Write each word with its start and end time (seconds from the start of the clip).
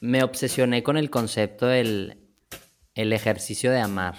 me 0.00 0.22
obsesioné 0.22 0.82
con 0.82 0.96
el 0.96 1.10
concepto 1.10 1.66
del 1.66 2.18
el 2.94 3.12
ejercicio 3.12 3.70
de 3.70 3.80
amar. 3.80 4.16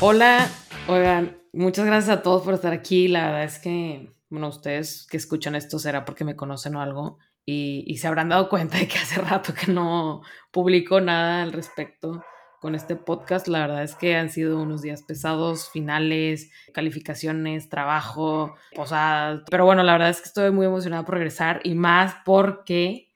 Hola, 0.00 0.48
oigan, 0.86 1.42
muchas 1.52 1.84
gracias 1.84 2.16
a 2.16 2.22
todos 2.22 2.42
por 2.42 2.54
estar 2.54 2.72
aquí. 2.72 3.08
La 3.08 3.26
verdad 3.26 3.44
es 3.44 3.58
que, 3.58 4.14
bueno, 4.30 4.48
ustedes 4.48 5.06
que 5.10 5.16
escuchan 5.16 5.56
esto 5.56 5.78
será 5.78 6.04
porque 6.04 6.24
me 6.24 6.36
conocen 6.36 6.76
o 6.76 6.80
algo 6.80 7.18
y, 7.44 7.84
y 7.86 7.98
se 7.98 8.06
habrán 8.06 8.28
dado 8.28 8.48
cuenta 8.48 8.78
de 8.78 8.88
que 8.88 8.96
hace 8.98 9.20
rato 9.20 9.52
que 9.52 9.72
no 9.72 10.22
publico 10.52 11.00
nada 11.00 11.42
al 11.42 11.52
respecto 11.52 12.22
con 12.60 12.74
este 12.74 12.96
podcast. 12.96 13.48
La 13.48 13.60
verdad 13.60 13.82
es 13.82 13.94
que 13.94 14.16
han 14.16 14.30
sido 14.30 14.60
unos 14.60 14.82
días 14.82 15.02
pesados, 15.02 15.70
finales, 15.70 16.50
calificaciones, 16.72 17.68
trabajo, 17.68 18.54
posadas. 18.74 19.42
Pero 19.50 19.64
bueno, 19.64 19.82
la 19.82 19.92
verdad 19.92 20.10
es 20.10 20.20
que 20.20 20.28
estoy 20.28 20.50
muy 20.50 20.66
emocionada 20.66 21.04
por 21.04 21.14
regresar 21.14 21.60
y 21.64 21.74
más 21.74 22.16
porque 22.24 23.08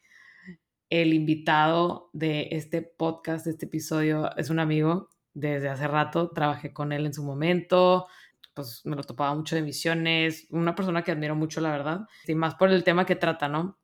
el 0.91 1.15
invitado 1.15 2.11
de 2.13 2.49
este 2.53 2.83
podcast, 2.83 3.45
de 3.45 3.53
este 3.53 3.67
episodio, 3.67 4.35
es 4.37 4.51
un 4.51 4.59
amigo 4.59 5.09
desde 5.35 5.69
hace 5.69 5.89
rato. 5.89 6.31
Trabajé 6.31 6.73
con 6.73 6.93
él 6.93 7.07
en 7.07 7.15
su 7.15 7.23
momento. 7.23 8.07
Pues 8.55 8.83
me 8.85 8.97
lo 8.97 9.03
topaba 9.03 9.35
mucho 9.35 9.57
de 9.57 9.63
misiones. 9.63 10.47
Una 10.51 10.75
persona 10.75 11.03
que 11.03 11.13
admiro 11.13 11.35
mucho, 11.35 11.61
la 11.61 11.71
verdad. 11.71 12.01
Y 12.27 12.35
más 12.35 12.55
por 12.57 12.71
el 12.71 12.85
tema 12.85 13.07
que 13.07 13.17
trata, 13.17 13.49
¿no? 13.49 13.79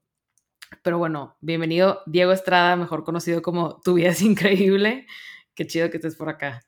Pero 0.83 0.99
bueno, 0.99 1.37
bienvenido 1.41 2.03
Diego 2.05 2.33
Estrada, 2.33 2.77
mejor 2.77 3.05
conocido 3.05 3.41
como 3.41 3.81
Tu 3.81 3.95
vida 3.95 4.11
es 4.11 4.21
increíble. 4.21 5.07
Qué 5.59 5.67
chido 5.67 5.91
que 5.91 5.97
estés 5.97 6.15
por 6.15 6.29
acá. 6.29 6.63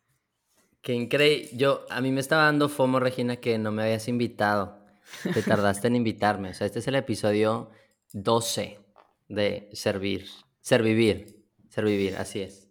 Qué 0.83 0.95
increíble. 0.95 1.49
Yo, 1.53 1.87
a 1.91 2.01
mí 2.01 2.11
me 2.11 2.19
estaba 2.19 2.47
dando 2.47 2.69
FOMO, 2.69 2.99
Regina, 2.99 3.37
que 3.37 3.57
no 3.57 3.71
me 3.71 3.85
habías 3.85 4.09
invitado. 4.09 4.85
Te 5.33 5.45
tardaste 5.45 5.87
en 5.87 5.95
invitarme. 5.95 6.51
O 6.51 6.55
sea, 6.55 6.67
este 6.67 6.81
es 6.81 6.89
el 6.89 6.97
episodio 6.97 7.71
12 8.15 8.81
de 9.29 9.71
Servir. 9.75 10.27
Servivir. 10.61 11.47
Servivir, 11.69 12.17
así 12.17 12.41
es. 12.41 12.69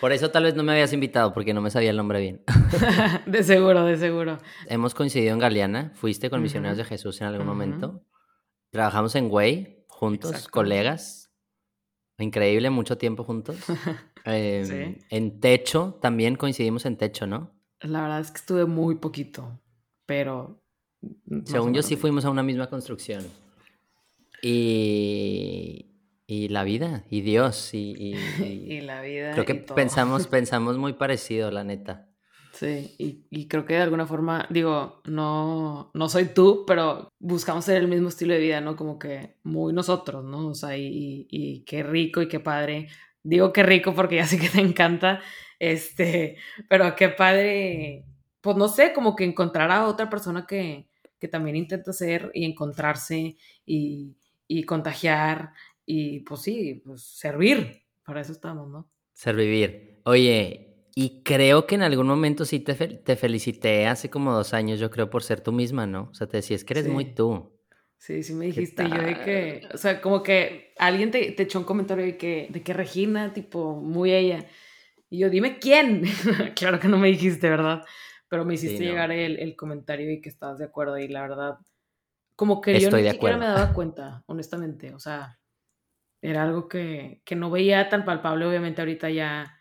Por 0.00 0.12
eso 0.12 0.30
tal 0.30 0.44
vez 0.44 0.54
no 0.54 0.62
me 0.62 0.70
habías 0.70 0.92
invitado, 0.92 1.34
porque 1.34 1.52
no 1.52 1.60
me 1.60 1.72
sabía 1.72 1.90
el 1.90 1.96
nombre 1.96 2.20
bien. 2.20 2.44
de 3.26 3.42
seguro, 3.42 3.84
de 3.84 3.96
seguro. 3.96 4.38
Hemos 4.68 4.94
coincidido 4.94 5.32
en 5.32 5.40
Galeana. 5.40 5.90
Fuiste 5.96 6.30
con 6.30 6.40
Misioneros 6.40 6.78
de 6.78 6.84
Jesús 6.84 7.20
en 7.20 7.26
algún 7.26 7.48
momento. 7.48 8.04
Trabajamos 8.70 9.16
en 9.16 9.28
Way, 9.28 9.86
juntos, 9.88 10.46
colegas. 10.46 11.32
Increíble, 12.16 12.70
mucho 12.70 12.98
tiempo 12.98 13.24
juntos. 13.24 13.56
Em, 14.24 14.98
en 15.10 15.40
techo, 15.40 15.98
también 16.00 16.36
coincidimos 16.36 16.86
en 16.86 16.96
techo, 16.96 17.26
¿no? 17.26 17.52
La 17.80 18.02
verdad 18.02 18.20
es 18.20 18.30
que 18.30 18.38
estuve 18.38 18.64
muy 18.64 18.96
poquito, 18.96 19.60
pero... 20.06 20.62
Según 21.44 21.74
yo 21.74 21.82
sí 21.82 21.96
fuimos 21.96 22.24
a 22.24 22.30
una 22.30 22.42
misma 22.42 22.68
construcción. 22.68 23.24
Y, 24.42 25.88
y 26.26 26.48
la 26.48 26.64
vida, 26.64 27.04
y 27.08 27.20
Dios, 27.20 27.72
y, 27.72 28.16
y, 28.38 28.80
la 28.82 29.00
vida. 29.02 29.32
Creo 29.32 29.44
que 29.44 29.54
pensamos, 29.54 30.26
pensamos 30.28 30.76
muy 30.76 30.92
parecido, 30.92 31.50
la 31.50 31.64
neta. 31.64 32.08
Sí, 32.52 32.94
y, 32.98 33.26
y, 33.30 33.46
creo 33.46 33.64
que 33.64 33.74
de 33.74 33.82
alguna 33.82 34.06
forma, 34.06 34.46
digo, 34.50 35.00
no, 35.04 35.92
no 35.94 36.08
soy 36.08 36.26
tú, 36.34 36.64
pero 36.66 37.08
buscamos 37.20 37.64
ser 37.64 37.76
el 37.76 37.86
mismo 37.86 38.08
estilo 38.08 38.34
de 38.34 38.40
vida, 38.40 38.60
¿no? 38.60 38.74
Como 38.74 38.98
que 38.98 39.36
muy 39.44 39.72
nosotros, 39.72 40.24
¿no? 40.24 40.48
O 40.48 40.54
sea, 40.54 40.76
y, 40.76 41.28
y 41.30 41.64
qué 41.64 41.84
rico 41.84 42.20
y 42.20 42.26
qué 42.26 42.40
padre 42.40 42.88
Digo 43.22 43.52
qué 43.52 43.62
rico 43.62 43.94
porque 43.94 44.16
ya 44.16 44.26
sé 44.26 44.38
que 44.38 44.48
te 44.48 44.60
encanta, 44.60 45.20
este, 45.58 46.36
pero 46.68 46.94
qué 46.96 47.08
padre, 47.08 48.04
pues 48.40 48.56
no 48.56 48.68
sé, 48.68 48.92
como 48.92 49.16
que 49.16 49.24
encontrar 49.24 49.70
a 49.70 49.86
otra 49.86 50.08
persona 50.08 50.46
que, 50.46 50.88
que 51.18 51.28
también 51.28 51.56
intenta 51.56 51.92
ser 51.92 52.30
y 52.34 52.44
encontrarse 52.44 53.36
y, 53.66 54.16
y 54.46 54.62
contagiar 54.64 55.52
y 55.84 56.20
pues 56.20 56.42
sí, 56.42 56.82
pues 56.84 57.02
servir, 57.02 57.82
para 58.04 58.20
eso 58.20 58.32
estamos, 58.32 58.68
¿no? 58.68 58.88
Servir. 59.14 60.00
Oye, 60.04 60.68
y 60.94 61.22
creo 61.22 61.66
que 61.66 61.76
en 61.76 61.82
algún 61.82 62.06
momento 62.06 62.44
sí 62.44 62.60
te, 62.60 62.74
te 62.74 63.16
felicité 63.16 63.86
hace 63.86 64.10
como 64.10 64.32
dos 64.32 64.52
años, 64.54 64.80
yo 64.80 64.90
creo, 64.90 65.10
por 65.10 65.22
ser 65.22 65.40
tú 65.40 65.52
misma, 65.52 65.86
¿no? 65.86 66.08
O 66.10 66.14
sea, 66.14 66.26
te 66.26 66.38
decía, 66.38 66.56
es 66.56 66.64
que 66.64 66.74
eres 66.74 66.88
muy 66.88 67.14
tú. 67.14 67.57
Sí, 67.98 68.22
sí 68.22 68.32
me 68.32 68.46
dijiste. 68.46 68.88
yo 68.88 69.02
de 69.02 69.20
que, 69.20 69.68
o 69.74 69.76
sea, 69.76 70.00
como 70.00 70.22
que 70.22 70.72
alguien 70.78 71.10
te, 71.10 71.32
te, 71.32 71.42
echó 71.42 71.58
un 71.58 71.64
comentario 71.64 72.04
de 72.04 72.16
que, 72.16 72.48
de 72.50 72.62
que 72.62 72.72
Regina, 72.72 73.32
tipo, 73.32 73.74
muy 73.74 74.12
ella. 74.12 74.46
Y 75.10 75.18
yo, 75.18 75.30
dime 75.30 75.58
quién. 75.58 76.04
claro 76.54 76.78
que 76.78 76.88
no 76.88 76.96
me 76.96 77.08
dijiste, 77.08 77.50
¿verdad? 77.50 77.84
Pero 78.28 78.44
me 78.44 78.54
hiciste 78.54 78.84
llegar 78.84 79.10
el, 79.10 79.38
el, 79.38 79.56
comentario 79.56 80.10
y 80.12 80.20
que 80.20 80.28
estabas 80.28 80.58
de 80.58 80.66
acuerdo. 80.66 80.96
Y 80.98 81.08
la 81.08 81.22
verdad, 81.22 81.58
como 82.36 82.60
que 82.60 82.78
yo 82.78 82.90
ni 82.90 83.10
siquiera 83.10 83.36
me 83.36 83.46
daba 83.46 83.72
cuenta, 83.72 84.22
honestamente. 84.26 84.94
O 84.94 85.00
sea, 85.00 85.38
era 86.22 86.44
algo 86.44 86.68
que, 86.68 87.20
que 87.24 87.36
no 87.36 87.50
veía 87.50 87.88
tan 87.88 88.04
palpable. 88.04 88.46
Obviamente, 88.46 88.80
ahorita 88.80 89.10
ya 89.10 89.58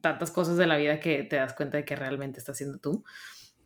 tantas 0.00 0.30
cosas 0.30 0.56
de 0.56 0.66
la 0.66 0.76
vida 0.76 1.00
que 1.00 1.22
te 1.24 1.36
das 1.36 1.54
cuenta 1.54 1.76
de 1.76 1.84
que 1.84 1.96
realmente 1.96 2.38
estás 2.38 2.56
siendo 2.56 2.78
tú. 2.78 3.04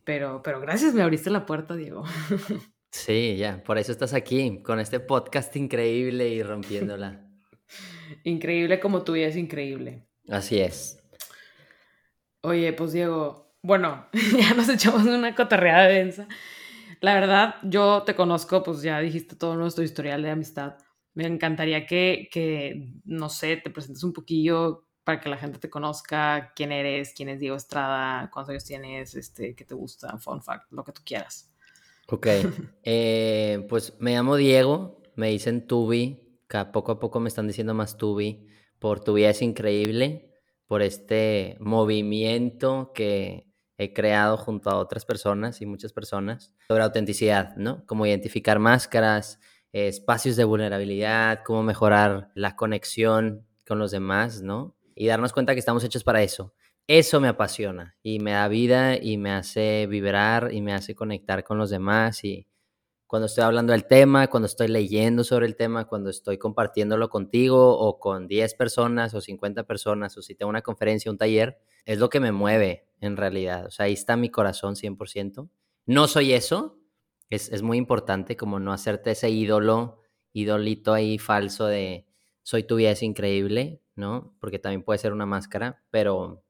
Pero, 0.05 0.43
pero 0.43 0.61
gracias, 0.61 0.95
me 0.95 1.03
abriste 1.03 1.31
la 1.31 1.47
puerta, 1.47 1.77
Diego. 1.77 2.05
Sí, 2.93 3.37
ya, 3.39 3.63
por 3.65 3.79
eso 3.79 3.91
estás 3.91 4.13
aquí, 4.13 4.63
con 4.63 4.79
este 4.79 5.01
podcast 5.01 5.57
increíble 5.57 6.29
y 6.29 6.43
rompiéndola. 6.43 7.27
increíble 8.25 8.79
como 8.79 9.03
tú 9.03 9.17
y 9.17 9.23
es 9.23 9.35
increíble. 9.37 10.07
Así 10.29 10.61
es. 10.61 11.03
Oye, 12.43 12.73
pues 12.75 12.93
Diego, 12.93 13.57
bueno, 13.63 14.09
ya 14.39 14.53
nos 14.55 14.69
echamos 14.69 15.05
una 15.07 15.35
cotorreada 15.35 15.87
densa. 15.87 16.29
La 17.01 17.15
verdad, 17.15 17.55
yo 17.63 18.03
te 18.03 18.15
conozco, 18.15 18.63
pues 18.63 18.83
ya 18.83 19.01
dijiste 19.01 19.37
todo 19.37 19.57
nuestro 19.57 19.83
historial 19.83 20.23
de 20.23 20.31
amistad. 20.31 20.77
Me 21.15 21.27
encantaría 21.27 21.87
que, 21.87 22.29
que, 22.31 22.93
no 23.05 23.31
sé, 23.31 23.57
te 23.57 23.71
presentes 23.71 24.05
un 24.05 24.13
poquillo 24.13 24.87
para 25.03 25.19
que 25.19 25.31
la 25.31 25.39
gente 25.39 25.59
te 25.59 25.71
conozca, 25.71 26.53
quién 26.55 26.73
eres, 26.73 27.15
quién 27.17 27.31
es 27.31 27.41
Diego 27.41 27.57
Estrada, 27.57 28.31
cuántos 28.31 28.51
años 28.51 28.65
tienes, 28.65 29.15
este, 29.15 29.55
qué 29.55 29.65
te 29.65 29.75
gusta, 29.75 30.17
fun 30.19 30.43
fact, 30.43 30.71
lo 30.71 30.85
que 30.85 30.93
tú 30.93 31.01
quieras. 31.05 31.52
Ok, 32.13 32.27
eh, 32.83 33.65
pues 33.71 33.95
me 33.99 34.13
llamo 34.13 34.37
Diego, 34.37 35.01
me 35.15 35.29
dicen 35.29 35.67
Tubi, 35.67 36.37
que 36.47 36.63
poco 36.67 36.93
a 36.93 37.01
poco 37.01 37.21
me 37.21 37.29
están 37.29 37.47
diciendo 37.47 37.73
más 37.73 37.97
Tubi, 37.97 38.47
por 38.79 39.01
tu 39.01 39.15
vida 39.15 39.31
es 39.31 39.41
increíble, 39.41 40.31
por 40.67 40.83
este 40.83 41.57
movimiento 41.59 42.93
que 42.95 43.51
he 43.79 43.95
creado 43.95 44.37
junto 44.37 44.69
a 44.69 44.77
otras 44.77 45.07
personas 45.07 45.63
y 45.63 45.67
muchas 45.67 45.95
personas 45.95 46.53
sobre 46.69 46.83
autenticidad, 46.83 47.57
¿no? 47.57 47.87
Cómo 47.87 48.05
identificar 48.05 48.59
máscaras, 48.59 49.41
espacios 49.73 50.37
de 50.37 50.45
vulnerabilidad, 50.45 51.41
cómo 51.47 51.63
mejorar 51.63 52.31
la 52.35 52.57
conexión 52.57 53.47
con 53.67 53.79
los 53.79 53.91
demás, 53.91 54.43
¿no? 54.43 54.77
Y 54.95 55.07
darnos 55.07 55.33
cuenta 55.33 55.55
que 55.55 55.61
estamos 55.61 55.83
hechos 55.83 56.05
para 56.05 56.23
eso. 56.23 56.53
Eso 56.95 57.23
me 57.23 57.29
apasiona 57.29 57.97
y 58.03 58.19
me 58.19 58.33
da 58.33 58.49
vida 58.49 58.99
y 58.99 59.17
me 59.17 59.31
hace 59.31 59.87
vibrar 59.87 60.53
y 60.53 60.61
me 60.61 60.75
hace 60.75 60.95
conectar 60.95 61.43
con 61.43 61.57
los 61.57 61.71
demás 61.71 62.23
y 62.23 62.47
cuando 63.07 63.25
estoy 63.25 63.45
hablando 63.45 63.73
del 63.73 63.87
tema, 63.87 64.29
cuando 64.29 64.45
estoy 64.47 64.69
leyendo 64.69 65.25
sobre 65.25 65.47
el 65.47 65.57
tema, 65.57 65.87
cuando 65.87 66.11
estoy 66.11 66.37
compartiéndolo 66.37 67.09
contigo 67.09 67.79
o 67.79 67.99
con 67.99 68.29
10 68.29 68.53
personas 68.57 69.15
o 69.15 69.23
50 69.23 69.63
personas 69.63 70.19
o 70.19 70.21
si 70.21 70.35
tengo 70.35 70.51
una 70.51 70.61
conferencia, 70.61 71.11
un 71.11 71.17
taller, 71.17 71.57
es 71.87 71.97
lo 71.97 72.11
que 72.11 72.21
me 72.21 72.31
mueve 72.31 72.87
en 73.01 73.17
realidad. 73.17 73.65
O 73.65 73.71
sea, 73.71 73.87
ahí 73.87 73.95
está 73.95 74.19
mi 74.19 74.29
corazón 74.29 74.77
100%. 74.77 75.49
No 75.87 76.09
soy 76.09 76.35
eso, 76.35 76.79
es, 77.31 77.51
es 77.53 77.63
muy 77.63 77.79
importante 77.79 78.37
como 78.37 78.61
no 78.61 78.71
hacerte 78.71 79.13
ese 79.13 79.31
ídolo, 79.31 80.03
idolito 80.35 80.93
ahí 80.93 81.17
falso 81.17 81.65
de 81.69 82.07
soy 82.43 82.65
tu 82.65 82.77
vida 82.77 82.91
es 82.91 83.03
increíble, 83.03 83.81
¿no? 83.97 84.37
Porque 84.41 84.59
también 84.59 84.83
puede 84.83 84.99
ser 84.99 85.15
una 85.15 85.25
máscara, 85.25 85.83
pero 85.91 86.45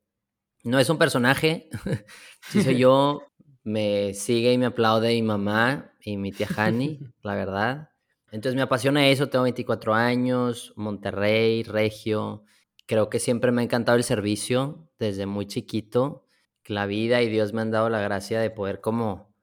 no 0.63 0.79
es 0.79 0.89
un 0.91 0.99
personaje. 0.99 1.69
si 2.51 2.63
soy 2.63 2.79
yo, 2.79 3.23
me 3.65 4.15
sigue 4.15 4.53
y 4.53 4.59
me 4.59 4.67
aplaude 4.67 5.09
mi 5.09 5.23
mamá 5.23 5.93
y 6.01 6.17
mi 6.17 6.33
tía 6.33 6.49
Hani, 6.57 7.01
la 7.23 7.35
verdad. 7.35 7.91
Entonces 8.31 8.57
me 8.57 8.63
apasiona 8.63 9.09
eso, 9.09 9.29
tengo 9.29 9.43
24 9.43 9.95
años, 9.95 10.73
Monterrey, 10.77 11.63
Regio. 11.65 12.45
Creo 12.87 13.11
que 13.11 13.19
siempre 13.19 13.53
me 13.53 13.61
ha 13.61 13.65
encantado 13.65 13.97
el 13.99 14.05
servicio 14.05 14.89
desde 14.99 15.27
muy 15.27 15.47
chiquito. 15.47 16.25
La 16.65 16.87
vida 16.87 17.21
y 17.23 17.29
Dios 17.29 17.53
me 17.53 17.61
han 17.61 17.71
dado 17.71 17.91
la 17.91 18.01
gracia 18.01 18.41
de 18.41 18.51
poder 18.51 18.81
como, 18.81 19.35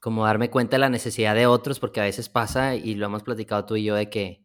como 0.00 0.24
darme 0.24 0.50
cuenta 0.50 0.76
de 0.76 0.80
la 0.80 0.88
necesidad 0.88 1.34
de 1.34 1.46
otros, 1.46 1.78
porque 1.78 2.00
a 2.00 2.04
veces 2.04 2.28
pasa, 2.28 2.74
y 2.74 2.94
lo 2.94 3.06
hemos 3.06 3.22
platicado 3.22 3.64
tú 3.64 3.76
y 3.76 3.84
yo, 3.84 3.94
de 3.94 4.10
que 4.10 4.44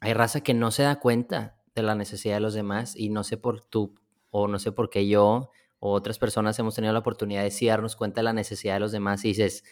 hay 0.00 0.12
raza 0.12 0.42
que 0.42 0.52
no 0.52 0.70
se 0.70 0.82
da 0.82 1.00
cuenta 1.00 1.56
de 1.74 1.82
la 1.82 1.94
necesidad 1.94 2.34
de 2.34 2.40
los 2.40 2.54
demás 2.54 2.94
y 2.96 3.08
no 3.08 3.24
sé 3.24 3.36
por 3.36 3.64
tú 3.64 3.94
o 4.36 4.48
no 4.48 4.58
sé 4.58 4.72
por 4.72 4.90
qué 4.90 5.06
yo 5.06 5.52
o 5.78 5.92
otras 5.92 6.18
personas 6.18 6.58
hemos 6.58 6.74
tenido 6.74 6.92
la 6.92 6.98
oportunidad 6.98 7.44
de 7.44 7.52
sí 7.52 7.66
darnos 7.66 7.94
cuenta 7.94 8.20
de 8.20 8.24
la 8.24 8.32
necesidad 8.32 8.74
de 8.74 8.80
los 8.80 8.90
demás 8.90 9.24
y 9.24 9.28
dices, 9.28 9.62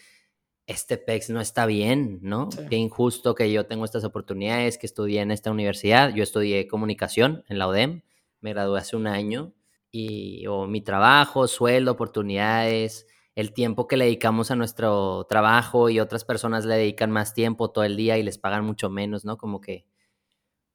este 0.67 0.97
PEX 0.97 1.31
no 1.31 1.41
está 1.41 1.65
bien, 1.65 2.19
¿no? 2.21 2.47
Qué 2.69 2.77
injusto 2.77 3.35
que 3.35 3.51
yo 3.51 3.65
tengo 3.65 3.83
estas 3.83 4.05
oportunidades, 4.05 4.77
que 4.77 4.85
estudié 4.85 5.19
en 5.19 5.31
esta 5.31 5.51
universidad. 5.51 6.13
Yo 6.15 6.23
estudié 6.23 6.65
comunicación 6.69 7.43
en 7.49 7.59
la 7.59 7.67
UDEM, 7.67 8.03
me 8.39 8.53
gradué 8.53 8.79
hace 8.79 8.95
un 8.95 9.07
año 9.07 9.53
y, 9.91 10.47
o 10.47 10.65
mi 10.65 10.79
trabajo, 10.79 11.45
sueldo, 11.49 11.91
oportunidades, 11.91 13.05
el 13.35 13.51
tiempo 13.51 13.89
que 13.89 13.97
le 13.97 14.05
dedicamos 14.05 14.49
a 14.49 14.55
nuestro 14.55 15.25
trabajo 15.27 15.89
y 15.89 15.99
otras 15.99 16.23
personas 16.23 16.63
le 16.63 16.75
dedican 16.75 17.11
más 17.11 17.33
tiempo 17.33 17.69
todo 17.69 17.83
el 17.83 17.97
día 17.97 18.17
y 18.17 18.23
les 18.23 18.37
pagan 18.37 18.63
mucho 18.63 18.89
menos, 18.89 19.25
¿no? 19.25 19.37
Como 19.37 19.59
que, 19.59 19.85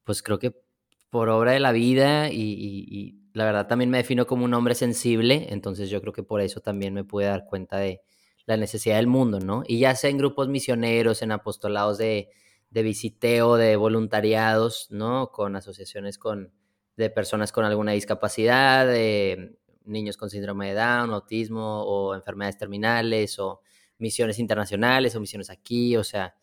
pues 0.05 0.23
creo 0.23 0.39
que 0.39 0.61
por 1.09 1.31
obra 1.31 1.53
de 1.53 1.61
la 1.61 1.73
vida 1.73 2.31
y, 2.31 3.18
la 3.39 3.45
verdad 3.45 3.69
también 3.69 3.89
me 3.89 3.99
defino 3.99 4.27
como 4.27 4.45
un 4.45 4.53
hombre 4.53 4.75
sensible, 4.75 5.47
entonces 5.51 5.89
yo 5.91 6.01
creo 6.01 6.13
que 6.13 6.25
por 6.25 6.41
eso 6.41 6.61
también 6.61 6.93
me 6.93 7.05
pude 7.05 7.27
dar 7.27 7.47
cuenta 7.47 7.79
de 7.79 8.03
la 8.47 8.57
necesidad 8.57 8.97
del 8.97 9.07
mundo, 9.07 9.39
¿no? 9.39 9.63
Y 9.65 9.79
ya 9.79 9.95
sea 9.95 10.11
en 10.11 10.19
grupos 10.19 10.49
misioneros, 10.49 11.23
en 11.23 11.31
apostolados 11.31 11.99
de, 11.99 12.31
de 12.71 12.83
visiteo, 12.83 13.55
de 13.55 13.77
voluntariados, 13.77 14.89
¿no? 14.91 15.31
Con 15.31 15.55
asociaciones 15.55 16.19
con, 16.19 16.53
de 16.97 17.11
personas 17.11 17.53
con 17.53 17.65
alguna 17.65 17.93
discapacidad, 17.93 18.89
de 18.89 19.57
niños 19.85 20.17
con 20.17 20.31
síndrome 20.31 20.71
de 20.71 20.75
Down, 20.75 21.13
autismo 21.13 21.85
o 21.85 22.17
enfermedades 22.17 22.59
terminales 22.59 23.39
o 23.39 23.61
misiones 23.99 24.41
internacionales 24.41 25.15
o 25.15 25.21
misiones 25.21 25.49
aquí, 25.49 25.97
o 25.97 26.03
sea, 26.03 26.35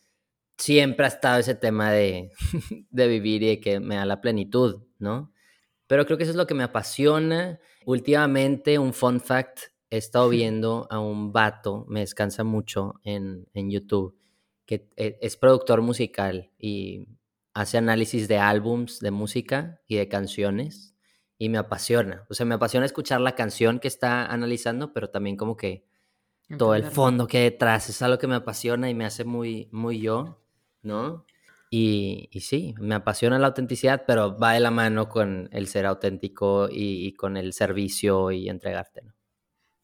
siempre 0.58 1.06
ha 1.06 1.10
estado 1.10 1.40
ese 1.40 1.56
tema 1.56 1.92
de, 1.92 2.32
de 2.90 3.08
vivir 3.10 3.44
y 3.44 3.48
de 3.48 3.60
que 3.60 3.82
me 3.82 3.96
da 3.96 4.06
la 4.06 4.22
plenitud, 4.22 4.84
¿no? 4.98 5.35
Pero 5.88 6.06
creo 6.06 6.18
que 6.18 6.24
eso 6.24 6.32
es 6.32 6.38
lo 6.38 6.48
que 6.48 6.54
me 6.54 6.64
apasiona. 6.64 7.60
Últimamente, 7.86 8.80
un 8.80 8.94
fun 8.94 9.20
fact, 9.20 9.60
he 9.90 9.98
estado 9.98 10.30
viendo 10.30 10.88
a 10.90 11.00
un 11.00 11.32
vato, 11.32 11.86
me 11.88 12.02
descansa 12.02 12.44
mucho 12.44 12.96
en, 13.04 13.48
en 13.54 13.70
YouTube, 13.70 14.18
que 14.66 14.90
e, 14.96 15.18
es 15.22 15.38
productor 15.38 15.82
musical 15.82 16.52
y 16.58 17.08
hace 17.54 17.78
análisis 17.78 18.28
de 18.28 18.38
álbums 18.38 19.00
de 19.00 19.12
música 19.12 19.82
y 19.88 19.96
de 19.96 20.10
canciones 20.10 20.96
y 21.38 21.50
me 21.50 21.58
apasiona. 21.58 22.26
O 22.30 22.34
sea, 22.34 22.46
me 22.46 22.56
apasiona 22.56 22.86
escuchar 22.86 23.22
la 23.22 23.36
canción 23.36 23.80
que 23.80 23.88
está 23.88 24.26
analizando, 24.26 24.94
pero 24.94 25.10
también 25.10 25.38
como 25.38 25.56
que 25.56 25.86
todo 26.58 26.76
el 26.76 26.84
fondo 26.84 27.28
que 27.28 27.38
hay 27.38 27.44
detrás 27.46 27.90
es 27.90 28.02
algo 28.02 28.18
que 28.18 28.28
me 28.28 28.36
apasiona 28.36 28.90
y 28.90 28.94
me 28.94 29.06
hace 29.06 29.24
muy, 29.24 29.68
muy 29.72 30.00
yo, 30.00 30.42
¿no? 30.82 31.26
Y, 31.70 32.30
y 32.32 32.42
sí, 32.42 32.76
me 32.80 32.96
apasiona 32.96 33.40
la 33.40 33.48
autenticidad, 33.48 34.04
pero 34.08 34.38
va 34.38 34.54
de 34.54 34.60
la 34.60 34.72
mano 34.72 35.10
con 35.10 35.50
el 35.52 35.68
ser 35.68 35.86
auténtico 35.86 36.70
y, 36.70 37.08
y 37.08 37.14
con 37.14 37.38
el 37.38 37.54
servicio 37.54 38.32
y 38.32 38.50
entregarte, 38.50 39.02
¿no? 39.02 39.14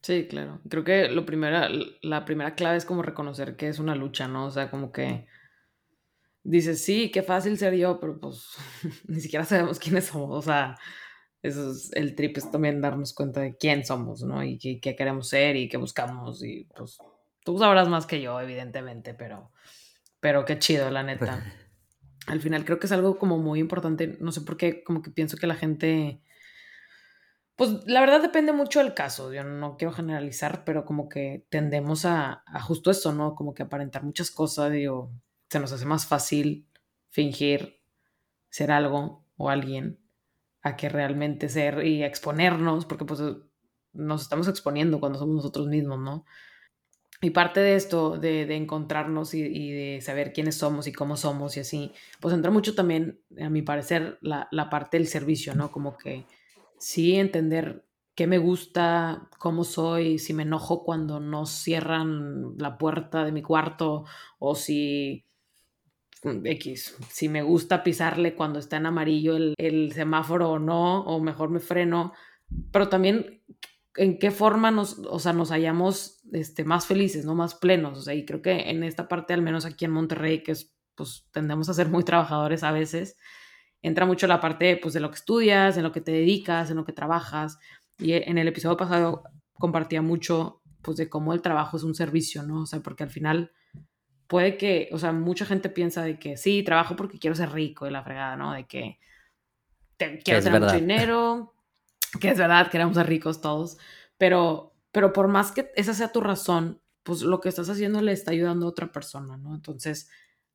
Sí, 0.01 0.27
claro. 0.27 0.61
Creo 0.67 0.83
que 0.83 1.09
lo 1.09 1.25
primera, 1.25 1.69
la 2.01 2.25
primera 2.25 2.55
clave 2.55 2.77
es 2.77 2.85
como 2.85 3.03
reconocer 3.03 3.55
que 3.55 3.67
es 3.67 3.77
una 3.77 3.95
lucha, 3.95 4.27
¿no? 4.27 4.47
O 4.47 4.51
sea, 4.51 4.71
como 4.71 4.91
que 4.91 5.27
dices, 6.43 6.83
sí, 6.83 7.11
qué 7.11 7.21
fácil 7.21 7.57
ser 7.57 7.75
yo, 7.75 7.99
pero 7.99 8.19
pues 8.19 8.55
ni 9.07 9.21
siquiera 9.21 9.45
sabemos 9.45 9.79
quiénes 9.79 10.05
somos. 10.05 10.31
O 10.37 10.41
sea, 10.41 10.77
eso 11.41 11.71
es 11.71 11.91
el 11.93 12.15
trip, 12.15 12.37
es 12.37 12.49
también 12.51 12.81
darnos 12.81 13.13
cuenta 13.13 13.41
de 13.41 13.55
quién 13.57 13.85
somos, 13.85 14.23
¿no? 14.23 14.43
Y 14.43 14.57
qué, 14.57 14.79
qué 14.79 14.95
queremos 14.95 15.29
ser 15.29 15.55
y 15.55 15.69
qué 15.69 15.77
buscamos. 15.77 16.43
Y 16.43 16.65
pues 16.75 16.97
tú 17.43 17.59
sabrás 17.59 17.87
más 17.87 18.05
que 18.07 18.21
yo, 18.21 18.39
evidentemente, 18.41 19.13
pero, 19.13 19.51
pero 20.19 20.45
qué 20.45 20.57
chido, 20.59 20.89
la 20.89 21.03
neta. 21.03 21.43
Al 22.31 22.39
final 22.39 22.65
creo 22.65 22.79
que 22.79 22.87
es 22.87 22.91
algo 22.91 23.19
como 23.19 23.37
muy 23.37 23.59
importante. 23.59 24.17
No 24.19 24.31
sé 24.31 24.41
por 24.41 24.57
qué, 24.57 24.83
como 24.83 25.01
que 25.01 25.11
pienso 25.11 25.37
que 25.37 25.47
la 25.47 25.55
gente 25.55 26.21
pues 27.61 27.85
la 27.85 27.99
verdad 27.99 28.23
depende 28.23 28.53
mucho 28.53 28.79
del 28.79 28.95
caso, 28.95 29.31
yo 29.31 29.43
no 29.43 29.77
quiero 29.77 29.93
generalizar, 29.93 30.63
pero 30.65 30.83
como 30.83 31.07
que 31.07 31.45
tendemos 31.49 32.05
a, 32.05 32.43
justo 32.63 32.89
eso, 32.89 33.13
¿no? 33.13 33.35
Como 33.35 33.53
que 33.53 33.61
aparentar 33.61 34.03
muchas 34.03 34.31
cosas, 34.31 34.71
digo, 34.71 35.11
se 35.47 35.59
nos 35.59 35.71
hace 35.71 35.85
más 35.85 36.07
fácil 36.07 36.67
fingir 37.09 37.79
ser 38.49 38.71
algo 38.71 39.27
o 39.37 39.51
alguien 39.51 39.99
a 40.63 40.75
que 40.75 40.89
realmente 40.89 41.49
ser 41.49 41.85
y 41.85 42.03
exponernos, 42.03 42.87
porque 42.87 43.05
pues 43.05 43.21
nos 43.93 44.21
estamos 44.23 44.47
exponiendo 44.47 44.99
cuando 44.99 45.19
somos 45.19 45.35
nosotros 45.35 45.67
mismos, 45.67 45.99
¿no? 45.99 46.25
Y 47.21 47.29
parte 47.29 47.59
de 47.59 47.75
esto, 47.75 48.17
de, 48.17 48.55
encontrarnos 48.55 49.35
y, 49.35 49.71
de 49.71 50.01
saber 50.01 50.33
quiénes 50.33 50.55
somos 50.55 50.87
y 50.87 50.91
cómo 50.91 51.17
somos 51.17 51.55
y 51.55 51.59
así, 51.59 51.91
pues 52.19 52.33
entra 52.33 52.49
mucho 52.49 52.73
también, 52.73 53.19
a 53.39 53.49
mi 53.49 53.61
parecer, 53.61 54.17
la, 54.21 54.47
la 54.51 54.71
parte 54.71 54.97
del 54.97 55.07
servicio, 55.07 55.53
¿no? 55.53 55.71
Como 55.71 55.97
que 55.97 56.25
sí 56.79 57.15
entender 57.15 57.85
qué 58.15 58.27
me 58.27 58.37
gusta, 58.37 59.29
cómo 59.39 59.63
soy, 59.63 60.19
si 60.19 60.33
me 60.33 60.43
enojo 60.43 60.83
cuando 60.83 61.19
no 61.19 61.45
cierran 61.45 62.57
la 62.57 62.77
puerta 62.77 63.23
de 63.23 63.31
mi 63.31 63.41
cuarto 63.41 64.05
o 64.39 64.55
si 64.55 65.25
mm, 66.23 66.45
X, 66.45 66.97
si 67.09 67.29
me 67.29 67.41
gusta 67.41 67.83
pisarle 67.83 68.35
cuando 68.35 68.59
está 68.59 68.77
en 68.77 68.87
amarillo 68.87 69.35
el, 69.57 69.91
semáforo 69.93 70.51
o 70.51 70.59
no, 70.59 71.01
o 71.03 71.19
mejor 71.19 71.49
me 71.49 71.59
freno, 71.59 72.13
pero 72.71 72.89
también 72.89 73.40
en 73.95 74.19
qué 74.19 74.31
forma 74.31 74.71
nos, 74.71 74.99
o 74.99 75.19
sea, 75.19 75.33
nos 75.33 75.49
hallamos 75.51 76.21
este, 76.31 76.63
más 76.63 76.85
felices, 76.85 77.25
¿no? 77.25 77.35
Más 77.35 77.55
plenos, 77.55 77.97
o 77.97 78.01
sea, 78.01 78.13
y 78.13 78.25
creo 78.25 78.41
que 78.41 78.69
en 78.69 78.83
esta 78.83 79.07
parte, 79.07 79.33
al 79.33 79.41
menos 79.41 79.65
aquí 79.65 79.85
en 79.85 79.91
Monterrey, 79.91 80.43
que 80.43 80.53
es, 80.53 80.73
pues 80.95 81.27
tendemos 81.31 81.69
a 81.69 81.73
ser 81.73 81.89
muy 81.89 82.03
trabajadores 82.03 82.63
a 82.63 82.71
veces, 82.71 83.17
entra 83.81 84.05
mucho 84.05 84.27
la 84.27 84.39
parte 84.39 84.77
pues, 84.77 84.93
de 84.93 84.99
lo 84.99 85.09
que 85.09 85.17
estudias, 85.17 85.77
en 85.77 85.83
lo 85.83 85.91
que 85.91 86.01
te 86.01 86.11
dedicas, 86.11 86.69
en 86.69 86.77
lo 86.77 86.85
que 86.85 86.93
trabajas. 86.93 87.57
Y 87.97 88.13
en 88.13 88.37
el 88.37 88.47
episodio 88.47 88.77
pasado 88.77 89.23
compartía 89.53 90.01
mucho 90.01 90.61
pues, 90.81 90.97
de 90.97 91.09
cómo 91.09 91.33
el 91.33 91.41
trabajo 91.41 91.77
es 91.77 91.83
un 91.83 91.95
servicio, 91.95 92.43
¿no? 92.43 92.61
O 92.61 92.65
sea, 92.65 92.79
porque 92.81 93.03
al 93.03 93.09
final 93.09 93.51
puede 94.27 94.57
que, 94.57 94.89
o 94.91 94.97
sea, 94.97 95.11
mucha 95.11 95.45
gente 95.45 95.69
piensa 95.69 96.03
de 96.03 96.17
que 96.17 96.37
sí, 96.37 96.63
trabajo 96.63 96.95
porque 96.95 97.19
quiero 97.19 97.35
ser 97.35 97.51
rico 97.51 97.85
de 97.85 97.91
la 97.91 98.03
fregada, 98.03 98.35
¿no? 98.35 98.53
De 98.53 98.65
que 98.65 98.99
quiero 100.23 100.41
tener 100.41 100.61
mucho 100.61 100.75
dinero, 100.75 101.53
que 102.19 102.29
es 102.29 102.37
verdad, 102.37 102.69
queremos 102.69 102.95
ser 102.95 103.07
ricos 103.07 103.41
todos, 103.41 103.77
pero, 104.17 104.73
pero 104.91 105.13
por 105.13 105.27
más 105.27 105.51
que 105.51 105.71
esa 105.75 105.93
sea 105.93 106.11
tu 106.11 106.21
razón, 106.21 106.81
pues 107.03 107.21
lo 107.21 107.39
que 107.39 107.49
estás 107.49 107.69
haciendo 107.69 108.01
le 108.01 108.11
está 108.11 108.31
ayudando 108.31 108.65
a 108.65 108.69
otra 108.69 108.91
persona, 108.91 109.37
¿no? 109.37 109.55
Entonces, 109.55 110.09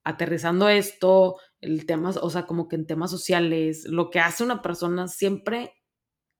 aterrizando 0.04 0.68
esto, 0.68 1.36
el 1.60 1.86
tema, 1.86 2.10
o 2.10 2.30
sea, 2.30 2.46
como 2.46 2.68
que 2.68 2.76
en 2.76 2.86
temas 2.86 3.10
sociales, 3.10 3.86
lo 3.88 4.10
que 4.10 4.20
hace 4.20 4.44
una 4.44 4.62
persona 4.62 5.08
siempre, 5.08 5.74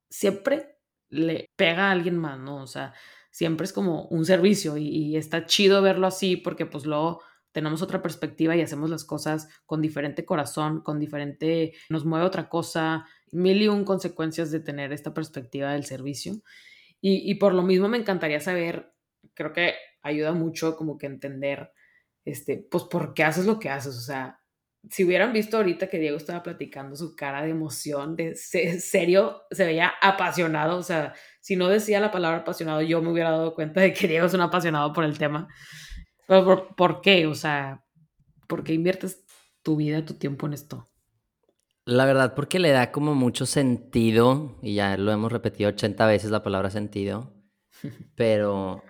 siempre 0.08 0.78
le 1.08 1.50
pega 1.56 1.88
a 1.88 1.90
alguien 1.90 2.16
más, 2.16 2.38
¿no? 2.38 2.62
O 2.62 2.66
sea, 2.66 2.94
siempre 3.30 3.64
es 3.64 3.72
como 3.72 4.06
un 4.06 4.24
servicio 4.24 4.76
y, 4.76 5.16
está 5.16 5.46
chido 5.46 5.82
verlo 5.82 6.06
así 6.06 6.36
porque 6.36 6.64
pues 6.64 6.86
luego 6.86 7.20
tenemos 7.52 7.82
otra 7.82 8.02
perspectiva 8.02 8.54
y 8.54 8.62
hacemos 8.62 8.88
las 8.88 9.04
cosas 9.04 9.48
con 9.66 9.82
diferente 9.82 10.24
corazón, 10.24 10.82
con 10.82 11.00
diferente, 11.00 11.74
nos 11.88 12.04
mueve 12.04 12.24
otra 12.24 12.48
cosa, 12.48 13.06
mil 13.36 13.62
y 13.62 13.68
un 13.68 13.84
consecuencias 13.84 14.50
de 14.50 14.60
tener 14.60 14.92
esta 14.92 15.14
perspectiva 15.14 15.72
del 15.72 15.84
servicio. 15.84 16.42
Y, 17.00 17.34
por 17.36 17.54
lo 17.54 17.62
mismo 17.62 17.88
me 17.88 17.98
encantaría 17.98 18.40
saber, 18.40 18.92
creo 19.34 19.52
que 19.52 19.74
ayuda 20.02 20.32
mucho 20.32 20.76
como 20.76 20.98
que 20.98 21.06
entender 21.06 21.70
este, 22.24 22.66
pues, 22.68 22.84
¿por 22.84 23.14
qué 23.14 23.22
haces 23.22 23.46
lo 23.46 23.60
que 23.60 23.70
haces? 23.70 23.96
O 23.96 24.00
sea, 24.00 24.40
si 24.90 25.04
hubieran 25.04 25.32
visto 25.32 25.56
ahorita 25.56 25.88
que 25.88 25.98
Diego 25.98 26.16
estaba 26.16 26.42
platicando 26.42 26.96
su 26.96 27.14
cara 27.14 27.42
de 27.42 27.50
emoción, 27.50 28.16
de 28.16 28.34
serio, 28.34 29.42
se 29.50 29.64
veía 29.64 29.92
apasionado, 30.02 30.78
o 30.78 30.82
sea, 30.82 31.14
si 31.40 31.54
no 31.54 31.68
decía 31.68 32.00
la 32.00 32.10
palabra 32.10 32.38
apasionado, 32.38 32.82
yo 32.82 33.00
me 33.02 33.10
hubiera 33.10 33.30
dado 33.30 33.54
cuenta 33.54 33.80
de 33.80 33.92
que 33.92 34.08
Diego 34.08 34.26
es 34.26 34.34
un 34.34 34.40
apasionado 34.40 34.92
por 34.92 35.04
el 35.04 35.18
tema. 35.18 35.48
Pero 36.26 36.74
¿por, 36.76 37.00
qué? 37.00 37.26
O 37.26 37.34
sea, 37.34 37.84
¿por 38.48 38.64
qué 38.64 38.72
inviertes 38.72 39.24
tu 39.62 39.76
vida, 39.76 40.04
tu 40.04 40.14
tiempo 40.14 40.46
en 40.46 40.54
esto? 40.54 40.90
La 41.86 42.04
verdad, 42.04 42.34
porque 42.34 42.58
le 42.58 42.72
da 42.72 42.90
como 42.90 43.14
mucho 43.14 43.46
sentido, 43.46 44.58
y 44.60 44.74
ya 44.74 44.96
lo 44.96 45.12
hemos 45.12 45.30
repetido 45.30 45.70
80 45.70 46.04
veces 46.06 46.32
la 46.32 46.42
palabra 46.42 46.68
sentido, 46.68 47.32
pero 48.16 48.82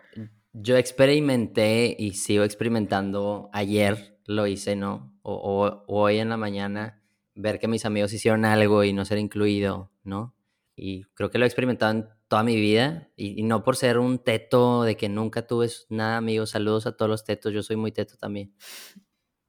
yo 0.55 0.79
experimenté 0.79 1.95
y 1.99 2.15
sigo 2.15 2.43
experimentando. 2.43 3.51
Ayer 3.53 4.19
lo 4.25 4.47
hice, 4.47 4.77
¿no? 4.77 5.15
O, 5.21 5.85
hoy 5.87 6.19
en 6.19 6.31
la 6.31 6.39
mañana, 6.39 7.03
ver 7.35 7.59
que 7.59 7.69
mis 7.69 7.85
amigos 7.85 8.15
hicieron 8.15 8.47
algo 8.47 8.83
y 8.83 8.95
no 8.95 9.05
ser 9.05 9.19
incluido, 9.19 9.93
¿no? 10.03 10.35
Y 10.75 11.05
creo 11.13 11.31
que 11.31 11.37
lo 11.37 11.45
he 11.45 11.49
experimentado 11.49 11.93
en 11.93 12.09
toda 12.29 12.45
mi 12.45 12.57
vida. 12.57 13.11
Y, 13.15 13.43
no 13.43 13.63
por 13.63 13.77
ser 13.77 13.99
un 13.99 14.21
teto 14.21 14.85
de 14.85 14.97
que 14.97 15.11
nunca 15.11 15.47
tuve 15.47 15.69
nada, 15.91 16.17
amigos. 16.17 16.51
Saludos 16.51 16.87
a 16.87 16.97
todos 16.97 17.11
los 17.11 17.25
tetos. 17.25 17.53
Yo 17.53 17.63
soy 17.63 17.77
muy 17.77 17.93
teto 17.93 18.17
también. 18.17 18.55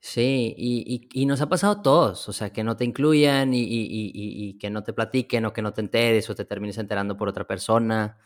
Sí, 0.10 0.56
y, 0.58 1.10
y, 1.12 1.26
nos 1.26 1.42
ha 1.42 1.50
pasado 1.50 1.74
a 1.74 1.82
todos, 1.84 2.30
o 2.30 2.32
sea, 2.34 2.54
que 2.54 2.64
no 2.64 2.78
te 2.78 2.86
incluyan 2.86 3.54
y, 3.54 3.62
y, 3.68 4.58
que 4.58 4.70
no 4.70 4.82
te 4.82 4.94
platiquen 4.94 5.44
o 5.44 5.52
que 5.52 5.62
no 5.62 5.74
te 5.74 5.82
enteres 5.82 6.30
o 6.30 6.36
te 6.36 6.46
termines 6.46 6.78
enterando 6.78 7.18
por 7.18 7.28
otra 7.28 7.46
persona. 7.46 8.18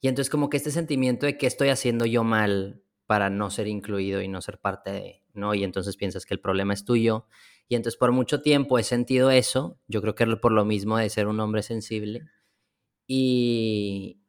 Y 0.00 0.08
entonces 0.08 0.30
como 0.30 0.48
que 0.48 0.56
este 0.56 0.70
sentimiento 0.70 1.26
de 1.26 1.36
que 1.36 1.46
estoy 1.46 1.68
haciendo 1.68 2.06
yo 2.06 2.24
mal 2.24 2.82
para 3.06 3.28
no 3.28 3.50
ser 3.50 3.68
incluido 3.68 4.22
y 4.22 4.28
no 4.28 4.40
ser 4.40 4.58
parte 4.58 4.90
de, 4.90 5.24
¿no? 5.34 5.52
Y 5.54 5.64
entonces 5.64 5.98
piensas 5.98 6.24
que 6.24 6.32
el 6.32 6.40
problema 6.40 6.72
es 6.72 6.86
tuyo. 6.86 7.26
Y 7.68 7.76
entonces 7.76 7.98
por 7.98 8.12
mucho 8.12 8.40
tiempo 8.40 8.78
he 8.78 8.82
sentido 8.82 9.30
eso, 9.30 9.78
yo 9.86 10.00
creo 10.00 10.14
que 10.14 10.26
por 10.38 10.52
lo 10.52 10.64
mismo 10.64 10.96
de 10.96 11.10
ser 11.10 11.26
un 11.26 11.40
hombre 11.40 11.62
sensible. 11.62 12.22
Y, 13.06 14.22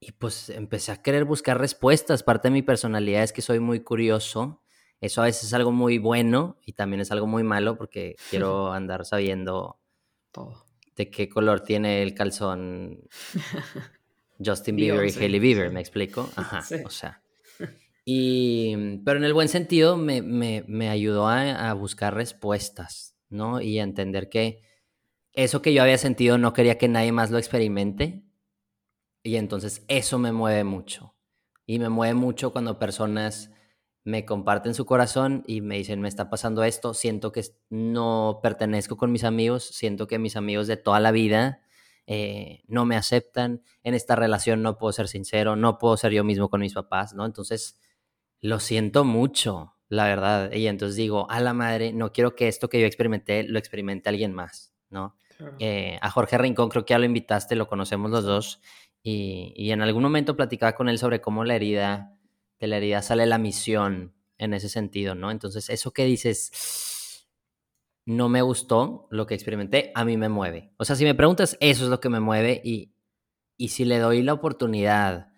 y 0.00 0.12
pues 0.12 0.50
empecé 0.50 0.92
a 0.92 1.02
querer 1.02 1.24
buscar 1.24 1.58
respuestas. 1.58 2.22
Parte 2.22 2.48
de 2.48 2.52
mi 2.52 2.62
personalidad 2.62 3.24
es 3.24 3.32
que 3.32 3.42
soy 3.42 3.60
muy 3.60 3.80
curioso. 3.80 4.62
Eso 5.00 5.22
a 5.22 5.24
veces 5.24 5.44
es 5.44 5.54
algo 5.54 5.72
muy 5.72 5.98
bueno 5.98 6.58
y 6.64 6.74
también 6.74 7.00
es 7.00 7.10
algo 7.10 7.26
muy 7.26 7.42
malo 7.42 7.76
porque 7.76 8.16
quiero 8.30 8.72
andar 8.72 9.04
sabiendo 9.04 9.80
todo 10.30 10.70
de 10.96 11.10
qué 11.10 11.28
color 11.28 11.60
tiene 11.60 12.02
el 12.02 12.14
calzón 12.14 13.08
Justin 14.44 14.76
Bieber 14.76 15.06
y 15.06 15.18
Hailey 15.18 15.40
Bieber, 15.40 15.70
¿me 15.70 15.80
explico? 15.80 16.28
Ajá, 16.36 16.62
o 16.84 16.90
sea. 16.90 17.22
Y, 18.04 18.98
pero 19.04 19.18
en 19.18 19.24
el 19.24 19.34
buen 19.34 19.48
sentido 19.48 19.96
me, 19.96 20.22
me, 20.22 20.64
me 20.66 20.88
ayudó 20.88 21.28
a, 21.28 21.70
a, 21.70 21.74
buscar 21.74 22.14
respuestas, 22.14 23.14
¿no? 23.28 23.60
Y 23.60 23.78
a 23.78 23.82
entender 23.82 24.28
que 24.28 24.62
eso 25.32 25.62
que 25.62 25.72
yo 25.72 25.82
había 25.82 25.98
sentido 25.98 26.38
no 26.38 26.52
quería 26.52 26.78
que 26.78 26.88
nadie 26.88 27.12
más 27.12 27.30
lo 27.30 27.38
experimente. 27.38 28.24
Y 29.22 29.36
entonces 29.36 29.84
eso 29.88 30.18
me 30.18 30.32
mueve 30.32 30.64
mucho. 30.64 31.14
Y 31.66 31.78
me 31.78 31.88
mueve 31.88 32.14
mucho 32.14 32.52
cuando 32.52 32.78
personas 32.78 33.50
me 34.04 34.24
comparten 34.24 34.74
su 34.74 34.86
corazón 34.86 35.44
y 35.46 35.60
me 35.60 35.76
dicen, 35.76 36.00
me 36.00 36.08
está 36.08 36.30
pasando 36.30 36.64
esto, 36.64 36.94
siento 36.94 37.32
que 37.32 37.44
no 37.68 38.40
pertenezco 38.42 38.96
con 38.96 39.12
mis 39.12 39.24
amigos, 39.24 39.64
siento 39.64 40.06
que 40.06 40.18
mis 40.18 40.36
amigos 40.36 40.66
de 40.66 40.76
toda 40.76 41.00
la 41.00 41.10
vida 41.10 41.60
eh, 42.06 42.62
no 42.66 42.86
me 42.86 42.96
aceptan, 42.96 43.62
en 43.82 43.94
esta 43.94 44.16
relación 44.16 44.62
no 44.62 44.78
puedo 44.78 44.92
ser 44.92 45.08
sincero, 45.08 45.54
no 45.54 45.78
puedo 45.78 45.96
ser 45.96 46.12
yo 46.12 46.24
mismo 46.24 46.48
con 46.48 46.60
mis 46.60 46.74
papás, 46.74 47.14
¿no? 47.14 47.26
Entonces, 47.26 47.78
lo 48.40 48.58
siento 48.58 49.04
mucho, 49.04 49.76
la 49.88 50.06
verdad. 50.06 50.50
Y 50.52 50.66
entonces 50.66 50.96
digo, 50.96 51.30
a 51.30 51.40
la 51.40 51.52
madre, 51.52 51.92
no 51.92 52.12
quiero 52.12 52.34
que 52.34 52.48
esto 52.48 52.68
que 52.68 52.80
yo 52.80 52.86
experimenté 52.86 53.44
lo 53.44 53.58
experimente 53.58 54.08
alguien 54.08 54.32
más, 54.32 54.72
¿no? 54.88 55.14
Eh, 55.58 55.98
a 56.02 56.10
Jorge 56.10 56.36
Rincón 56.36 56.68
creo 56.68 56.84
que 56.84 56.92
ya 56.92 56.98
lo 56.98 57.06
invitaste, 57.06 57.54
lo 57.54 57.66
conocemos 57.66 58.10
los 58.10 58.24
dos, 58.24 58.60
y, 59.02 59.54
y 59.56 59.70
en 59.72 59.80
algún 59.80 60.02
momento 60.02 60.36
platicaba 60.36 60.72
con 60.72 60.88
él 60.88 60.98
sobre 60.98 61.20
cómo 61.20 61.44
la 61.44 61.54
herida 61.54 62.19
de 62.60 62.66
la 62.66 62.76
herida 62.76 63.02
sale 63.02 63.26
la 63.26 63.38
misión 63.38 64.14
en 64.38 64.54
ese 64.54 64.68
sentido, 64.68 65.14
¿no? 65.14 65.30
Entonces, 65.30 65.68
eso 65.70 65.92
que 65.92 66.04
dices, 66.04 67.26
no 68.06 68.28
me 68.28 68.42
gustó 68.42 69.08
lo 69.10 69.26
que 69.26 69.34
experimenté, 69.34 69.92
a 69.94 70.04
mí 70.04 70.16
me 70.16 70.28
mueve. 70.28 70.72
O 70.76 70.84
sea, 70.84 70.96
si 70.96 71.04
me 71.04 71.14
preguntas, 71.14 71.56
eso 71.60 71.84
es 71.84 71.90
lo 71.90 72.00
que 72.00 72.08
me 72.08 72.20
mueve 72.20 72.60
y, 72.64 72.94
y 73.56 73.68
si 73.68 73.84
le 73.84 73.98
doy 73.98 74.22
la 74.22 74.34
oportunidad, 74.34 75.32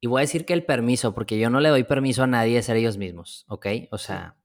y 0.00 0.06
voy 0.08 0.20
a 0.20 0.22
decir 0.22 0.44
que 0.44 0.52
el 0.52 0.64
permiso, 0.64 1.14
porque 1.14 1.38
yo 1.38 1.50
no 1.50 1.60
le 1.60 1.68
doy 1.68 1.84
permiso 1.84 2.22
a 2.22 2.26
nadie 2.26 2.56
de 2.56 2.62
ser 2.62 2.76
ellos 2.76 2.96
mismos, 2.96 3.44
¿ok? 3.48 3.66
O 3.90 3.98
sea, 3.98 4.36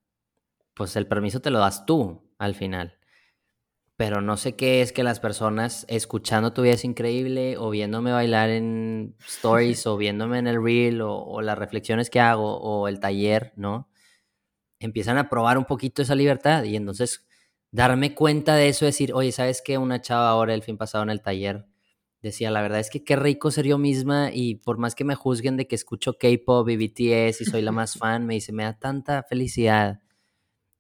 pues 0.74 0.96
el 0.96 1.08
permiso 1.08 1.42
te 1.42 1.52
lo 1.52 1.60
das 1.60 1.86
tú 1.86 2.34
al 2.38 2.56
final 2.56 3.01
pero 4.02 4.20
no 4.20 4.36
sé 4.36 4.56
qué 4.56 4.82
es 4.82 4.94
que 4.94 5.04
las 5.04 5.20
personas 5.20 5.86
escuchando 5.88 6.54
tu 6.54 6.64
vida 6.64 6.74
es 6.74 6.86
increíble 6.86 7.56
o 7.60 7.70
viéndome 7.70 8.12
bailar 8.12 8.50
en 8.50 9.16
stories 9.28 9.86
o 9.86 9.96
viéndome 9.96 10.40
en 10.40 10.48
el 10.48 10.60
reel 10.60 11.02
o, 11.04 11.40
las 11.44 11.56
reflexiones 11.56 12.10
que 12.10 12.20
hago 12.20 12.58
o 12.58 12.88
el 12.88 13.00
taller, 13.00 13.54
¿no? 13.58 13.92
Empiezan 14.80 15.20
a 15.20 15.30
probar 15.30 15.60
un 15.60 15.66
poquito 15.66 16.02
esa 16.02 16.16
libertad 16.16 16.64
y 16.64 16.78
entonces 16.78 17.28
darme 17.70 18.16
cuenta 18.16 18.56
de 18.56 18.70
eso, 18.70 18.86
decir, 18.86 19.14
oye, 19.14 19.32
¿sabes 19.32 19.62
qué? 19.64 19.78
Una 19.78 20.02
chava 20.02 20.30
ahora 20.30 20.56
el 20.56 20.64
fin 20.64 20.78
pasado 20.78 21.04
en 21.04 21.12
el 21.12 21.22
taller 21.22 21.68
decía, 22.24 22.50
la 22.50 22.64
verdad 22.64 22.80
es 22.80 22.90
que 22.90 23.04
qué 23.04 23.16
rico 23.16 23.52
ser 23.52 23.68
yo 23.68 23.78
misma 23.78 24.32
y 24.34 24.56
por 24.56 24.80
más 24.80 24.96
que 24.96 25.04
me 25.04 25.14
juzguen 25.14 25.58
de 25.58 25.68
que 25.68 25.76
escucho 25.76 26.18
K-pop 26.18 26.68
y 26.70 26.76
BTS 26.76 27.42
y 27.42 27.46
soy 27.46 27.62
la 27.62 27.72
más 27.72 27.94
fan, 28.00 28.26
me 28.26 28.34
dice, 28.34 28.52
me 28.52 28.64
da 28.64 28.80
tanta 28.80 29.22
felicidad 29.22 30.02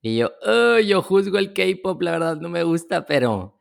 y 0.01 0.17
yo, 0.17 0.31
yo 0.83 1.01
juzgo 1.01 1.37
el 1.37 1.53
K-pop, 1.53 2.01
la 2.01 2.11
verdad 2.11 2.37
no 2.37 2.49
me 2.49 2.63
gusta, 2.63 3.05
pero 3.05 3.59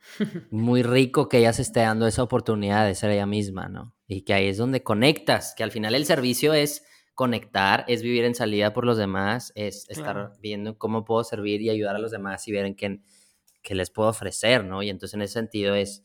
muy 0.50 0.82
rico 0.82 1.28
que 1.28 1.38
ella 1.38 1.52
se 1.52 1.62
esté 1.62 1.80
dando 1.80 2.06
esa 2.06 2.22
oportunidad 2.22 2.86
de 2.86 2.94
ser 2.94 3.10
ella 3.10 3.26
misma, 3.26 3.68
¿no? 3.68 3.94
Y 4.06 4.22
que 4.22 4.34
ahí 4.34 4.48
es 4.48 4.56
donde 4.56 4.82
conectas, 4.82 5.54
que 5.56 5.62
al 5.62 5.70
final 5.70 5.94
el 5.94 6.06
servicio 6.06 6.54
es 6.54 6.84
conectar, 7.14 7.84
es 7.86 8.02
vivir 8.02 8.24
en 8.24 8.34
salida 8.34 8.72
por 8.72 8.86
los 8.86 8.96
demás, 8.96 9.52
es 9.54 9.86
estar 9.90 10.32
viendo 10.40 10.78
cómo 10.78 11.04
puedo 11.04 11.22
servir 11.22 11.60
y 11.60 11.70
ayudar 11.70 11.96
a 11.96 11.98
los 11.98 12.10
demás 12.10 12.46
y 12.48 12.52
ver 12.52 12.64
en 12.64 12.74
qué, 12.74 13.02
qué 13.62 13.74
les 13.74 13.90
puedo 13.90 14.08
ofrecer, 14.08 14.64
¿no? 14.64 14.82
Y 14.82 14.88
entonces 14.88 15.14
en 15.14 15.22
ese 15.22 15.34
sentido 15.34 15.74
es 15.74 16.04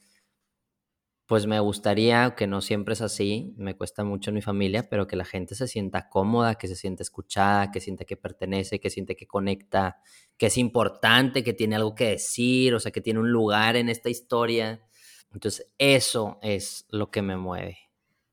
pues 1.28 1.48
me 1.48 1.60
gustaría, 1.60 2.36
que 2.36 2.46
no 2.46 2.62
siempre 2.62 2.94
es 2.94 3.02
así, 3.02 3.56
me 3.58 3.76
cuesta 3.76 4.04
mucho 4.04 4.30
en 4.30 4.36
mi 4.36 4.42
familia, 4.42 4.88
pero 4.90 5.08
que 5.08 5.16
la 5.16 5.26
gente 5.26 5.56
se 5.56 5.68
sienta 5.68 6.08
cómoda, 6.08 6.56
que 6.56 6.68
se 6.68 6.76
sienta 6.76 7.02
escuchada, 7.02 7.72
que 7.72 7.80
siente 7.80 8.06
que 8.06 8.16
pertenece, 8.16 8.80
que 8.80 8.92
siente 8.92 9.16
que 9.16 9.26
conecta, 9.26 9.98
que 10.38 10.48
es 10.48 10.58
importante, 10.58 11.44
que 11.44 11.54
tiene 11.54 11.78
algo 11.78 11.96
que 11.96 12.10
decir, 12.10 12.76
o 12.76 12.80
sea, 12.80 12.92
que 12.92 13.02
tiene 13.02 13.20
un 13.20 13.32
lugar 13.32 13.76
en 13.76 13.90
esta 13.90 14.10
historia. 14.10 14.86
Entonces, 15.34 15.72
eso 15.80 16.38
es 16.44 16.86
lo 16.90 17.10
que 17.10 17.24
me 17.24 17.38
mueve. 17.38 17.80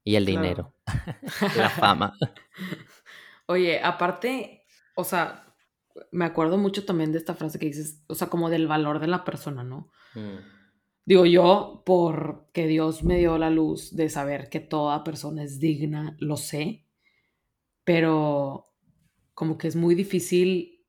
Y 0.04 0.16
el 0.16 0.26
dinero, 0.26 0.74
la 1.56 1.70
fama. 1.70 2.12
Oye, 3.46 3.80
aparte, 3.82 4.66
o 4.96 5.04
sea, 5.04 5.54
me 6.10 6.26
acuerdo 6.26 6.58
mucho 6.58 6.84
también 6.84 7.12
de 7.12 7.18
esta 7.18 7.34
frase 7.34 7.58
que 7.58 7.66
dices, 7.66 8.02
o 8.06 8.14
sea, 8.14 8.28
como 8.28 8.50
del 8.50 8.66
valor 8.66 8.98
de 8.98 9.06
la 9.06 9.24
persona, 9.24 9.64
¿no? 9.64 9.90
Mm. 10.14 10.61
Digo 11.04 11.26
yo, 11.26 11.82
porque 11.84 12.66
Dios 12.66 13.02
me 13.02 13.18
dio 13.18 13.36
la 13.36 13.50
luz 13.50 13.94
de 13.96 14.08
saber 14.08 14.48
que 14.48 14.60
toda 14.60 15.02
persona 15.02 15.42
es 15.42 15.58
digna, 15.58 16.16
lo 16.20 16.36
sé, 16.36 16.86
pero 17.84 18.72
como 19.34 19.58
que 19.58 19.66
es 19.66 19.74
muy 19.74 19.96
difícil 19.96 20.86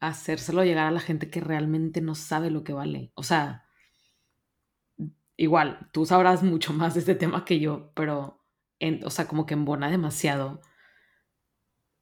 hacérselo 0.00 0.64
llegar 0.64 0.86
a 0.86 0.90
la 0.90 1.00
gente 1.00 1.28
que 1.30 1.40
realmente 1.40 2.00
no 2.00 2.14
sabe 2.14 2.50
lo 2.50 2.64
que 2.64 2.72
vale. 2.72 3.12
O 3.14 3.22
sea, 3.22 3.66
igual, 5.36 5.90
tú 5.92 6.06
sabrás 6.06 6.42
mucho 6.42 6.72
más 6.72 6.94
de 6.94 7.00
este 7.00 7.14
tema 7.14 7.44
que 7.44 7.60
yo, 7.60 7.92
pero, 7.94 8.42
en, 8.78 9.04
o 9.04 9.10
sea, 9.10 9.28
como 9.28 9.44
que 9.44 9.54
embona 9.54 9.90
demasiado 9.90 10.62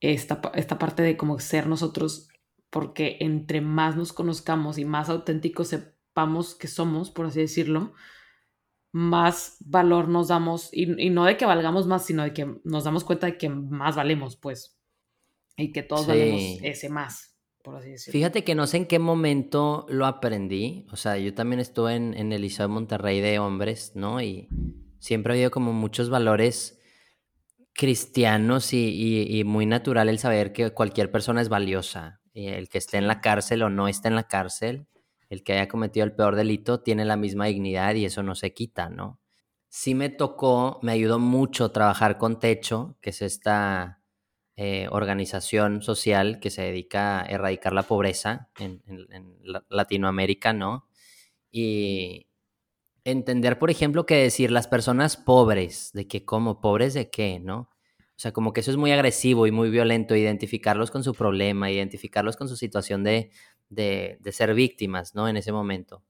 esta, 0.00 0.40
esta 0.54 0.78
parte 0.78 1.02
de 1.02 1.16
como 1.16 1.40
ser 1.40 1.66
nosotros, 1.66 2.28
porque 2.70 3.18
entre 3.20 3.60
más 3.60 3.96
nos 3.96 4.12
conozcamos 4.12 4.78
y 4.78 4.84
más 4.84 5.08
auténticos 5.08 5.68
se 5.68 5.93
que 6.58 6.68
somos, 6.68 7.10
por 7.10 7.26
así 7.26 7.40
decirlo, 7.40 7.92
más 8.92 9.56
valor 9.60 10.08
nos 10.08 10.28
damos, 10.28 10.70
y, 10.72 10.86
no 11.10 11.24
de 11.24 11.36
que 11.36 11.46
valgamos 11.46 11.86
más, 11.86 12.06
sino 12.06 12.22
de 12.22 12.32
que 12.32 12.60
nos 12.64 12.84
damos 12.84 13.04
cuenta 13.04 13.26
de 13.26 13.36
que 13.36 13.48
más 13.48 13.96
valemos, 13.96 14.36
pues, 14.36 14.78
y 15.56 15.72
que 15.72 15.82
todos 15.82 16.06
valemos 16.06 16.60
ese 16.62 16.88
más, 16.88 17.36
por 17.62 17.76
así 17.76 17.90
decirlo. 17.90 18.12
Fíjate 18.12 18.44
que 18.44 18.54
no 18.54 18.66
sé 18.66 18.76
en 18.78 18.86
qué 18.86 18.98
momento 18.98 19.86
lo 19.88 20.06
aprendí, 20.06 20.86
o 20.92 20.96
sea, 20.96 21.18
yo 21.18 21.34
también 21.34 21.60
estuve 21.60 21.96
en, 21.96 22.14
en 22.14 22.32
el 22.32 22.42
Liceo 22.42 22.68
de 22.68 22.74
Monterrey 22.74 23.20
de 23.20 23.38
hombres, 23.40 23.92
¿no? 23.96 24.20
Y 24.20 24.48
siempre 25.00 25.32
ha 25.32 25.34
habido 25.34 25.50
como 25.50 25.72
muchos 25.72 26.08
valores 26.08 26.80
cristianos 27.74 28.72
y, 28.72 29.26
y, 29.28 29.44
muy 29.44 29.66
natural 29.66 30.08
el 30.08 30.20
saber 30.20 30.52
que 30.52 30.70
cualquier 30.70 31.10
persona 31.10 31.40
es 31.40 31.48
valiosa, 31.48 32.20
el 32.32 32.68
que 32.68 32.78
esté 32.78 32.98
en 32.98 33.08
la 33.08 33.20
cárcel 33.20 33.62
o 33.62 33.70
no 33.70 33.88
esté 33.88 34.08
en 34.08 34.14
la 34.14 34.28
cárcel, 34.28 34.86
el 35.28 35.42
que 35.42 35.54
haya 35.54 35.68
cometido 35.68 36.04
el 36.04 36.14
peor 36.14 36.36
delito 36.36 36.80
tiene 36.80 37.04
la 37.04 37.16
misma 37.16 37.46
dignidad 37.46 37.94
y 37.94 38.04
eso 38.04 38.22
no 38.22 38.34
se 38.34 38.52
quita, 38.52 38.88
¿no? 38.88 39.20
Sí 39.68 39.94
me 39.94 40.08
tocó, 40.08 40.78
me 40.82 40.92
ayudó 40.92 41.18
mucho 41.18 41.70
trabajar 41.70 42.18
con 42.18 42.38
Techo, 42.38 42.96
que 43.00 43.10
es 43.10 43.22
esta 43.22 44.04
eh, 44.56 44.86
organización 44.92 45.82
social 45.82 46.38
que 46.38 46.50
se 46.50 46.62
dedica 46.62 47.22
a 47.22 47.26
erradicar 47.26 47.72
la 47.72 47.82
pobreza 47.82 48.50
en, 48.58 48.82
Latinoamérica, 49.68 50.52
¿no? 50.52 50.86
Y 51.50 52.28
entender, 53.02 53.58
por 53.58 53.70
ejemplo, 53.70 54.06
que 54.06 54.14
decir 54.16 54.52
las 54.52 54.68
personas 54.68 55.16
pobres, 55.16 55.90
de 55.92 56.06
que 56.06 56.24
como 56.24 56.60
pobres 56.60 56.94
de 56.94 57.10
qué, 57.10 57.40
¿no? 57.40 57.68
O 58.16 58.20
sea, 58.20 58.32
como 58.32 58.52
que 58.52 58.60
eso 58.60 58.70
es 58.70 58.76
muy 58.76 58.92
agresivo 58.92 59.48
y 59.48 59.50
muy 59.50 59.70
violento, 59.70 60.14
identificarlos 60.14 60.92
con 60.92 61.02
su 61.02 61.14
problema, 61.14 61.72
identificarlos 61.72 62.36
con 62.36 62.48
su 62.48 62.56
situación 62.56 63.02
de, 63.02 63.32
de, 63.74 64.18
ser 64.32 64.54
víctimas, 64.54 65.14
¿no? 65.14 65.28
En 65.28 65.36
ese 65.36 65.52
momento. 65.52 66.02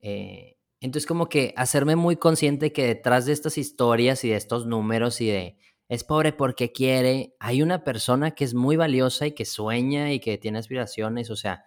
Eh, 0.00 0.56
entonces, 0.80 1.06
como 1.06 1.28
que 1.28 1.54
hacerme 1.56 1.96
muy 1.96 2.16
consciente 2.16 2.72
que 2.72 2.86
detrás 2.86 3.26
de 3.26 3.32
estas 3.32 3.58
historias 3.58 4.24
y 4.24 4.30
de 4.30 4.36
estos 4.36 4.66
números 4.66 5.20
y 5.20 5.28
de 5.28 5.56
es 5.88 6.04
pobre 6.04 6.32
porque 6.32 6.72
quiere, 6.72 7.34
hay 7.38 7.60
una 7.60 7.84
persona 7.84 8.30
que 8.30 8.44
es 8.44 8.54
muy 8.54 8.76
valiosa 8.76 9.26
y 9.26 9.32
que 9.32 9.44
sueña 9.44 10.10
y 10.12 10.20
que 10.20 10.38
tiene 10.38 10.58
aspiraciones, 10.58 11.28
o 11.28 11.36
sea, 11.36 11.64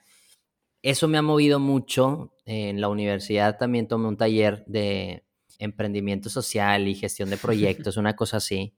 eso 0.81 1.07
me 1.07 1.17
ha 1.19 1.21
movido 1.21 1.59
mucho. 1.59 2.33
En 2.45 2.81
la 2.81 2.89
universidad 2.89 3.57
también 3.57 3.87
tomé 3.87 4.07
un 4.07 4.17
taller 4.17 4.63
de 4.65 5.25
emprendimiento 5.59 6.29
social 6.29 6.87
y 6.87 6.95
gestión 6.95 7.29
de 7.29 7.37
proyectos, 7.37 7.97
una 7.97 8.15
cosa 8.15 8.37
así. 8.37 8.73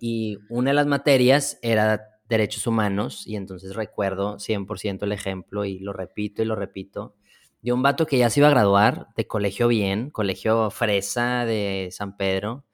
Y 0.00 0.38
una 0.48 0.70
de 0.70 0.74
las 0.74 0.86
materias 0.86 1.58
era 1.60 2.13
derechos 2.28 2.66
humanos 2.66 3.26
y 3.26 3.36
entonces 3.36 3.74
recuerdo 3.74 4.38
100% 4.38 5.02
el 5.02 5.12
ejemplo 5.12 5.64
y 5.64 5.78
lo 5.78 5.92
repito 5.92 6.42
y 6.42 6.46
lo 6.46 6.56
repito 6.56 7.14
de 7.62 7.72
un 7.72 7.82
vato 7.82 8.06
que 8.06 8.18
ya 8.18 8.28
se 8.28 8.40
iba 8.40 8.48
a 8.48 8.50
graduar 8.50 9.08
de 9.16 9.26
colegio 9.26 9.68
bien, 9.68 10.10
colegio 10.10 10.70
fresa 10.70 11.46
de 11.46 11.88
San 11.92 12.16
Pedro 12.16 12.64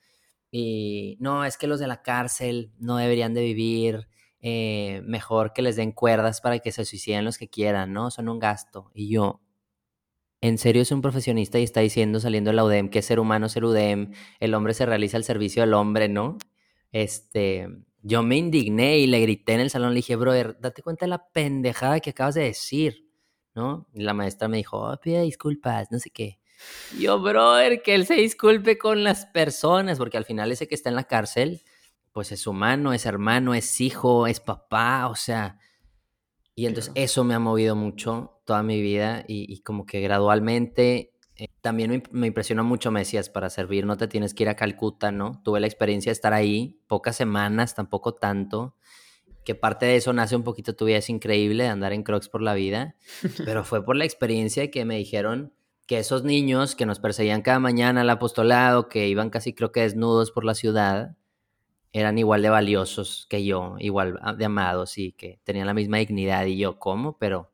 y 0.50 1.16
no, 1.20 1.44
es 1.44 1.56
que 1.56 1.66
los 1.68 1.78
de 1.78 1.86
la 1.86 2.02
cárcel 2.02 2.72
no 2.78 2.96
deberían 2.96 3.34
de 3.34 3.42
vivir, 3.42 4.08
eh, 4.40 5.02
mejor 5.04 5.52
que 5.52 5.62
les 5.62 5.76
den 5.76 5.92
cuerdas 5.92 6.40
para 6.40 6.58
que 6.58 6.72
se 6.72 6.84
suiciden 6.84 7.24
los 7.24 7.38
que 7.38 7.48
quieran, 7.48 7.92
¿no? 7.92 8.10
Son 8.10 8.28
un 8.28 8.38
gasto. 8.38 8.90
Y 8.94 9.08
yo, 9.10 9.42
en 10.40 10.58
serio 10.58 10.82
es 10.82 10.90
un 10.92 11.02
profesionista 11.02 11.58
y 11.58 11.64
está 11.64 11.80
diciendo 11.80 12.20
saliendo 12.20 12.50
de 12.50 12.56
la 12.56 12.64
UDEM 12.64 12.88
que 12.88 13.00
es 13.00 13.06
ser 13.06 13.20
humano 13.20 13.48
ser 13.48 13.64
UDEM, 13.64 14.12
el 14.40 14.54
hombre 14.54 14.74
se 14.74 14.86
realiza 14.86 15.16
al 15.16 15.24
servicio 15.24 15.62
del 15.62 15.74
hombre, 15.74 16.08
¿no? 16.08 16.38
Este, 16.92 17.68
yo 18.02 18.22
me 18.22 18.36
indigné 18.36 18.98
y 18.98 19.06
le 19.06 19.20
grité 19.20 19.52
en 19.54 19.60
el 19.60 19.70
salón, 19.70 19.90
le 19.90 19.96
dije, 19.96 20.16
brother, 20.16 20.58
date 20.60 20.82
cuenta 20.82 21.06
de 21.06 21.10
la 21.10 21.28
pendejada 21.30 22.00
que 22.00 22.10
acabas 22.10 22.34
de 22.34 22.42
decir, 22.42 23.06
¿no? 23.54 23.86
Y 23.92 24.02
la 24.02 24.14
maestra 24.14 24.48
me 24.48 24.56
dijo, 24.56 24.78
oh, 24.78 24.96
pide 25.00 25.22
disculpas, 25.22 25.88
no 25.90 25.98
sé 25.98 26.10
qué. 26.10 26.38
Yo, 26.98 27.20
brother, 27.20 27.82
que 27.82 27.94
él 27.94 28.06
se 28.06 28.14
disculpe 28.14 28.78
con 28.78 29.04
las 29.04 29.26
personas, 29.26 29.98
porque 29.98 30.16
al 30.16 30.24
final 30.24 30.52
ese 30.52 30.68
que 30.68 30.74
está 30.74 30.88
en 30.88 30.96
la 30.96 31.04
cárcel, 31.04 31.62
pues 32.12 32.32
es 32.32 32.46
humano, 32.46 32.92
es 32.92 33.06
hermano, 33.06 33.54
es 33.54 33.80
hijo, 33.80 34.26
es 34.26 34.40
papá, 34.40 35.08
o 35.08 35.14
sea. 35.14 35.58
Y 36.54 36.66
entonces 36.66 36.92
eso 36.94 37.24
me 37.24 37.34
ha 37.34 37.38
movido 37.38 37.76
mucho 37.76 38.42
toda 38.44 38.62
mi 38.62 38.82
vida 38.82 39.24
y, 39.26 39.62
como 39.62 39.86
que 39.86 40.00
gradualmente 40.00 41.12
eh, 41.40 41.48
también 41.62 41.90
me, 41.90 42.02
me, 42.10 42.26
impresionó 42.26 42.64
mucho, 42.64 42.90
me 42.90 43.00
decías, 43.00 43.30
para 43.30 43.48
servir 43.48 43.86
no 43.86 43.96
te 43.96 44.08
tienes 44.08 44.34
que 44.34 44.42
ir 44.42 44.50
a 44.50 44.56
Calcuta, 44.56 45.10
¿no? 45.10 45.40
Tuve 45.42 45.58
la 45.58 45.66
experiencia 45.66 46.10
de 46.10 46.14
estar 46.14 46.34
ahí, 46.34 46.82
pocas 46.86 47.16
semanas, 47.16 47.74
tampoco 47.74 48.12
tanto, 48.12 48.76
que 49.42 49.54
parte 49.54 49.86
de 49.86 49.96
eso 49.96 50.12
nace 50.12 50.36
un 50.36 50.44
poquito 50.44 50.76
tu 50.76 50.84
vida 50.84 50.98
es 50.98 51.08
increíble, 51.08 51.64
de 51.64 51.70
andar 51.70 51.94
en 51.94 52.02
crocs 52.02 52.28
por 52.28 52.42
la 52.42 52.52
vida, 52.52 52.94
pero 53.46 53.64
fue 53.64 53.82
por 53.82 53.96
la 53.96 54.04
experiencia 54.04 54.70
que 54.70 54.84
me 54.84 54.96
dijeron 54.96 55.54
que 55.86 55.98
esos 55.98 56.24
niños 56.24 56.76
que 56.76 56.84
nos 56.84 57.00
perseguían 57.00 57.40
cada 57.40 57.58
mañana 57.58 58.02
al 58.02 58.10
apostolado, 58.10 58.90
que 58.90 59.08
iban 59.08 59.30
casi 59.30 59.54
creo 59.54 59.72
que 59.72 59.80
desnudos 59.80 60.30
por 60.32 60.44
la 60.44 60.54
ciudad, 60.54 61.16
eran 61.92 62.18
igual 62.18 62.42
de 62.42 62.50
valiosos 62.50 63.26
que 63.30 63.44
yo, 63.46 63.76
igual 63.78 64.20
de 64.36 64.44
amados 64.44 64.98
y 64.98 65.12
que 65.12 65.40
tenían 65.42 65.66
la 65.66 65.74
misma 65.74 65.96
dignidad 65.96 66.44
y 66.44 66.58
yo, 66.58 66.78
¿cómo? 66.78 67.16
Pero 67.18 67.49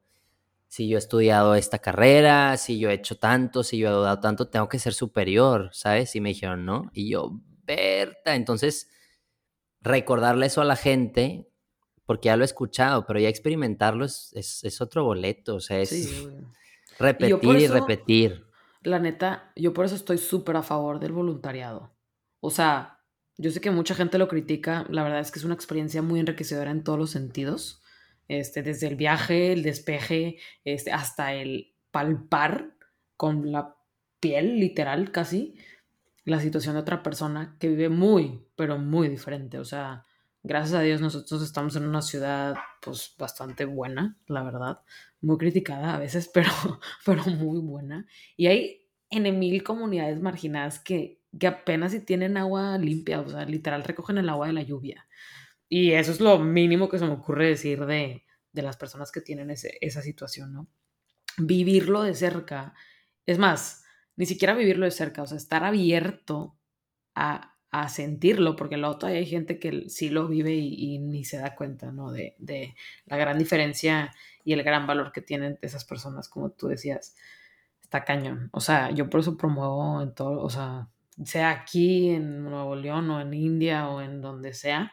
si 0.76 0.88
yo 0.88 0.98
he 0.98 0.98
estudiado 0.98 1.54
esta 1.54 1.78
carrera, 1.78 2.58
si 2.58 2.78
yo 2.78 2.90
he 2.90 2.92
hecho 2.92 3.16
tanto, 3.16 3.62
si 3.62 3.78
yo 3.78 3.88
he 3.88 3.92
dado 3.92 4.20
tanto, 4.20 4.48
tengo 4.48 4.68
que 4.68 4.78
ser 4.78 4.92
superior, 4.92 5.70
¿sabes? 5.72 6.14
Y 6.14 6.20
me 6.20 6.28
dijeron, 6.28 6.66
¿no? 6.66 6.90
Y 6.92 7.08
yo, 7.08 7.40
Berta, 7.64 8.34
entonces 8.34 8.90
recordarle 9.80 10.44
eso 10.44 10.60
a 10.60 10.66
la 10.66 10.76
gente, 10.76 11.48
porque 12.04 12.26
ya 12.26 12.36
lo 12.36 12.44
he 12.44 12.44
escuchado, 12.44 13.06
pero 13.06 13.18
ya 13.18 13.30
experimentarlo 13.30 14.04
es, 14.04 14.34
es, 14.34 14.80
otro 14.82 15.02
boleto, 15.02 15.54
o 15.54 15.60
sea, 15.60 15.80
es... 15.80 16.28
Repetir 16.98 17.56
y, 17.56 17.66
repetir. 17.68 18.46
La 18.82 18.98
neta, 18.98 19.52
yo 19.56 19.72
por 19.72 19.86
eso 19.86 19.94
estoy 19.94 20.18
súper 20.18 20.56
a 20.56 20.62
favor 20.62 21.00
del 21.00 21.12
voluntariado. 21.12 21.96
O 22.40 22.50
sea, 22.50 23.00
yo 23.38 23.50
sé 23.50 23.62
que 23.62 23.70
mucha 23.70 23.94
gente 23.94 24.18
lo 24.18 24.28
critica, 24.28 24.84
la 24.90 25.02
verdad 25.02 25.20
es 25.20 25.30
que 25.30 25.38
es 25.38 25.44
una 25.46 25.54
experiencia 25.54 26.02
muy 26.02 26.20
enriquecedora 26.20 26.70
en 26.70 26.84
todos 26.84 26.98
los 26.98 27.10
sentidos. 27.10 27.82
Este, 28.28 28.62
desde 28.62 28.88
el 28.88 28.96
viaje, 28.96 29.52
el 29.52 29.62
despeje, 29.62 30.38
este, 30.64 30.92
hasta 30.92 31.32
el 31.34 31.74
palpar 31.90 32.74
con 33.16 33.52
la 33.52 33.76
piel, 34.20 34.58
literal, 34.58 35.12
casi, 35.12 35.56
la 36.24 36.40
situación 36.40 36.74
de 36.74 36.80
otra 36.80 37.02
persona 37.02 37.56
que 37.58 37.68
vive 37.68 37.88
muy, 37.88 38.44
pero 38.56 38.78
muy 38.78 39.08
diferente. 39.08 39.58
O 39.58 39.64
sea, 39.64 40.04
gracias 40.42 40.74
a 40.74 40.82
Dios 40.82 41.00
nosotros 41.00 41.42
estamos 41.42 41.76
en 41.76 41.84
una 41.84 42.02
ciudad 42.02 42.56
pues 42.82 43.14
bastante 43.18 43.64
buena, 43.64 44.18
la 44.26 44.42
verdad, 44.42 44.80
muy 45.20 45.38
criticada 45.38 45.94
a 45.94 45.98
veces, 45.98 46.28
pero, 46.34 46.50
pero 47.04 47.24
muy 47.24 47.60
buena. 47.60 48.06
Y 48.36 48.46
hay 48.46 48.82
en 49.10 49.38
mil 49.38 49.62
comunidades 49.62 50.20
marginadas 50.20 50.80
que, 50.80 51.20
que 51.38 51.46
apenas 51.46 51.92
si 51.92 52.00
tienen 52.00 52.36
agua 52.36 52.76
limpia, 52.78 53.20
o 53.20 53.28
sea, 53.28 53.44
literal 53.44 53.84
recogen 53.84 54.18
el 54.18 54.28
agua 54.28 54.48
de 54.48 54.52
la 54.52 54.62
lluvia. 54.62 55.06
Y 55.68 55.92
eso 55.92 56.12
es 56.12 56.20
lo 56.20 56.38
mínimo 56.38 56.88
que 56.88 56.98
se 56.98 57.06
me 57.06 57.12
ocurre 57.12 57.48
decir 57.48 57.86
de, 57.86 58.24
de 58.52 58.62
las 58.62 58.76
personas 58.76 59.12
que 59.12 59.20
tienen 59.20 59.50
ese, 59.50 59.78
esa 59.80 60.02
situación, 60.02 60.52
¿no? 60.52 60.68
Vivirlo 61.38 62.02
de 62.02 62.14
cerca, 62.14 62.74
es 63.26 63.38
más, 63.38 63.84
ni 64.16 64.26
siquiera 64.26 64.54
vivirlo 64.54 64.86
de 64.86 64.90
cerca, 64.90 65.22
o 65.22 65.26
sea, 65.26 65.36
estar 65.36 65.64
abierto 65.64 66.56
a, 67.14 67.56
a 67.70 67.88
sentirlo, 67.88 68.56
porque 68.56 68.76
luego 68.76 68.98
todavía 68.98 69.20
hay 69.20 69.26
gente 69.26 69.58
que 69.58 69.88
sí 69.88 70.08
lo 70.08 70.28
vive 70.28 70.54
y, 70.54 70.98
ni 70.98 71.24
se 71.24 71.38
da 71.38 71.54
cuenta, 71.54 71.92
¿no? 71.92 72.10
De, 72.10 72.34
de, 72.38 72.74
la 73.04 73.16
gran 73.16 73.38
diferencia 73.38 74.14
y 74.44 74.54
el 74.54 74.62
gran 74.62 74.86
valor 74.86 75.12
que 75.12 75.20
tienen 75.20 75.58
esas 75.60 75.84
personas, 75.84 76.28
como 76.28 76.50
tú 76.50 76.68
decías. 76.68 77.16
Está 77.82 78.04
cañón. 78.04 78.48
O 78.52 78.60
sea, 78.60 78.90
yo 78.90 79.10
por 79.10 79.20
eso 79.20 79.36
promuevo 79.36 80.02
en 80.02 80.14
todo, 80.14 80.42
o 80.42 80.50
sea, 80.50 80.88
sea 81.24 81.50
aquí 81.50 82.10
en 82.10 82.44
Nuevo 82.44 82.74
León 82.76 83.10
o 83.10 83.20
en 83.20 83.34
India 83.34 83.88
o 83.88 84.00
en 84.00 84.20
donde 84.22 84.54
sea, 84.54 84.92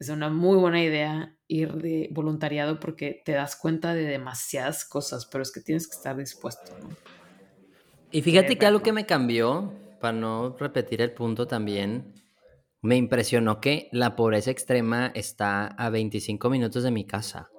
es 0.00 0.08
una 0.08 0.30
muy 0.30 0.56
buena 0.56 0.82
idea 0.82 1.36
ir 1.46 1.74
de 1.74 2.08
voluntariado 2.10 2.80
porque 2.80 3.20
te 3.22 3.32
das 3.32 3.54
cuenta 3.54 3.94
de 3.94 4.04
demasiadas 4.04 4.86
cosas, 4.86 5.26
pero 5.26 5.42
es 5.42 5.52
que 5.52 5.60
tienes 5.60 5.86
que 5.86 5.96
estar 5.96 6.16
dispuesto, 6.16 6.72
¿no? 6.82 6.88
Y 8.10 8.22
fíjate 8.22 8.56
que 8.56 8.66
algo 8.66 8.82
que 8.82 8.92
me 8.92 9.06
cambió 9.06 9.72
para 10.00 10.16
no 10.16 10.56
repetir 10.58 11.02
el 11.02 11.12
punto 11.12 11.46
también, 11.46 12.14
me 12.80 12.96
impresionó 12.96 13.60
que 13.60 13.88
la 13.92 14.16
pobreza 14.16 14.50
extrema 14.50 15.12
está 15.14 15.66
a 15.66 15.90
25 15.90 16.48
minutos 16.48 16.82
de 16.82 16.90
mi 16.90 17.04
casa, 17.04 17.50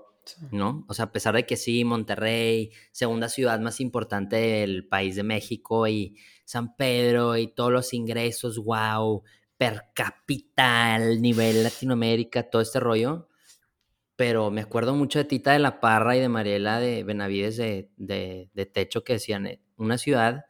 ¿no? 0.52 0.84
O 0.90 0.96
sea, 0.96 1.06
a 1.06 1.12
pesar 1.12 1.36
de 1.36 1.46
que 1.46 1.58
sí, 1.58 1.86
Monterrey, 1.86 2.72
segunda 2.92 3.30
ciudad 3.30 3.60
más 3.60 3.80
importante 3.80 4.36
del 4.36 4.88
país 4.88 5.16
de 5.16 5.24
México 5.24 5.88
y 5.88 6.18
San 6.44 6.76
Pedro 6.76 7.38
y 7.38 7.54
todos 7.54 7.72
los 7.72 7.94
ingresos, 7.94 8.58
wow, 8.58 9.24
per 9.62 9.92
cápita, 9.94 10.96
el 10.96 11.22
nivel 11.22 11.62
Latinoamérica, 11.62 12.50
todo 12.50 12.64
este 12.64 12.80
rollo. 12.80 13.28
Pero 14.16 14.50
me 14.50 14.62
acuerdo 14.62 14.96
mucho 14.96 15.20
de 15.20 15.26
Tita 15.26 15.52
de 15.52 15.60
la 15.60 15.80
Parra 15.80 16.16
y 16.18 16.20
de 16.20 16.30
Mariela 16.30 16.80
de 16.80 17.04
Benavides 17.04 17.58
de, 17.58 17.92
de, 17.96 18.50
de 18.56 18.66
Techo 18.66 19.04
que 19.04 19.14
decían, 19.14 19.46
eh, 19.46 19.62
una 19.78 20.00
ciudad 20.00 20.46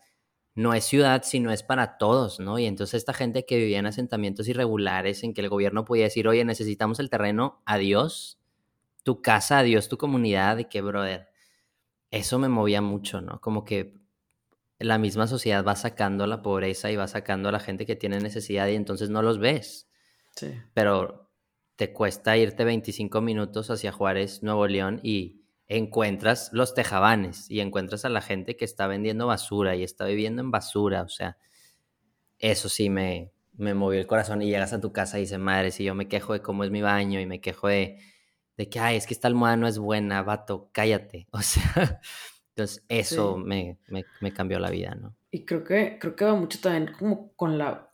no 0.56 0.74
es 0.74 0.86
ciudad, 0.86 1.24
sino 1.26 1.52
es 1.52 1.62
para 1.62 1.98
todos, 1.98 2.40
¿no? 2.40 2.58
Y 2.58 2.68
entonces 2.68 3.00
esta 3.00 3.12
gente 3.14 3.46
que 3.46 3.58
vivía 3.58 3.80
en 3.80 3.86
asentamientos 3.86 4.48
irregulares, 4.48 5.24
en 5.24 5.34
que 5.34 5.42
el 5.42 5.50
gobierno 5.50 5.84
podía 5.84 6.06
decir, 6.06 6.30
oye, 6.30 6.46
necesitamos 6.46 7.02
el 7.02 7.10
terreno, 7.10 7.62
adiós, 7.66 8.40
tu 9.04 9.22
casa, 9.22 9.60
adiós, 9.60 9.90
tu 9.90 9.98
comunidad, 9.98 10.58
y 10.58 10.66
que, 10.66 10.82
brother, 10.82 11.28
eso 12.12 12.40
me 12.40 12.48
movía 12.48 12.82
mucho, 12.82 13.20
¿no? 13.20 13.42
Como 13.42 13.66
que 13.66 14.01
la 14.84 14.98
misma 14.98 15.28
sociedad 15.28 15.66
va 15.66 15.76
sacando 15.76 16.28
la 16.28 16.42
pobreza 16.42 16.92
y 16.92 16.96
va 16.96 17.08
sacando 17.08 17.50
a 17.50 17.52
la 17.52 17.60
gente 17.60 17.86
que 17.86 17.96
tiene 17.96 18.20
necesidad 18.20 18.68
y 18.68 18.76
entonces 18.76 19.10
no 19.10 19.22
los 19.22 19.40
ves. 19.40 19.90
Sí. 20.36 20.54
Pero 20.74 21.30
te 21.76 21.94
cuesta 21.94 22.38
irte 22.38 22.64
25 22.64 23.22
minutos 23.22 23.70
hacia 23.70 23.92
Juárez, 23.92 24.44
Nuevo 24.44 24.68
León 24.68 25.00
y 25.04 25.42
encuentras 25.68 26.50
los 26.52 26.74
tejabanes 26.74 27.50
y 27.50 27.62
encuentras 27.62 28.06
a 28.06 28.10
la 28.10 28.22
gente 28.22 28.58
que 28.58 28.66
está 28.66 28.88
vendiendo 28.88 29.28
basura 29.28 29.76
y 29.76 29.84
está 29.84 30.06
viviendo 30.06 30.42
en 30.42 30.52
basura. 30.52 31.04
O 31.04 31.10
sea, 31.10 31.38
eso 32.40 32.70
sí 32.70 32.90
me, 32.90 33.32
me 33.54 33.74
movió 33.74 34.00
el 34.00 34.08
corazón 34.08 34.42
y 34.42 34.48
llegas 34.48 34.74
a 34.74 34.82
tu 34.82 34.92
casa 34.92 35.18
y 35.18 35.22
dices, 35.22 35.40
madre, 35.40 35.72
si 35.72 35.84
yo 35.84 35.96
me 35.96 36.08
quejo 36.08 36.34
de 36.34 36.42
cómo 36.42 36.64
es 36.64 36.72
mi 36.72 36.82
baño 36.82 37.20
y 37.20 37.26
me 37.26 37.40
quejo 37.42 37.68
de, 37.68 38.00
de 38.58 38.70
que, 38.70 38.80
ay, 38.80 38.98
es 38.98 39.08
que 39.08 39.14
esta 39.14 39.28
almohada 39.28 39.58
no 39.58 39.68
es 39.68 39.78
buena, 39.78 40.22
vato, 40.24 40.70
cállate. 40.72 41.28
O 41.32 41.42
sea, 41.42 42.02
entonces 42.62 42.86
eso 42.90 43.38
me, 43.38 43.80
me, 43.88 44.06
me, 44.20 44.34
cambió 44.34 44.60
la 44.60 44.70
vida, 44.70 44.96
¿no? 44.96 45.16
Y 45.32 45.46
creo 45.46 45.64
que, 45.64 45.98
creo 46.00 46.16
que 46.16 46.26
va 46.26 46.36
mucho 46.36 46.60
también 46.60 46.94
como 46.98 47.34
con 47.34 47.58
la, 47.58 47.92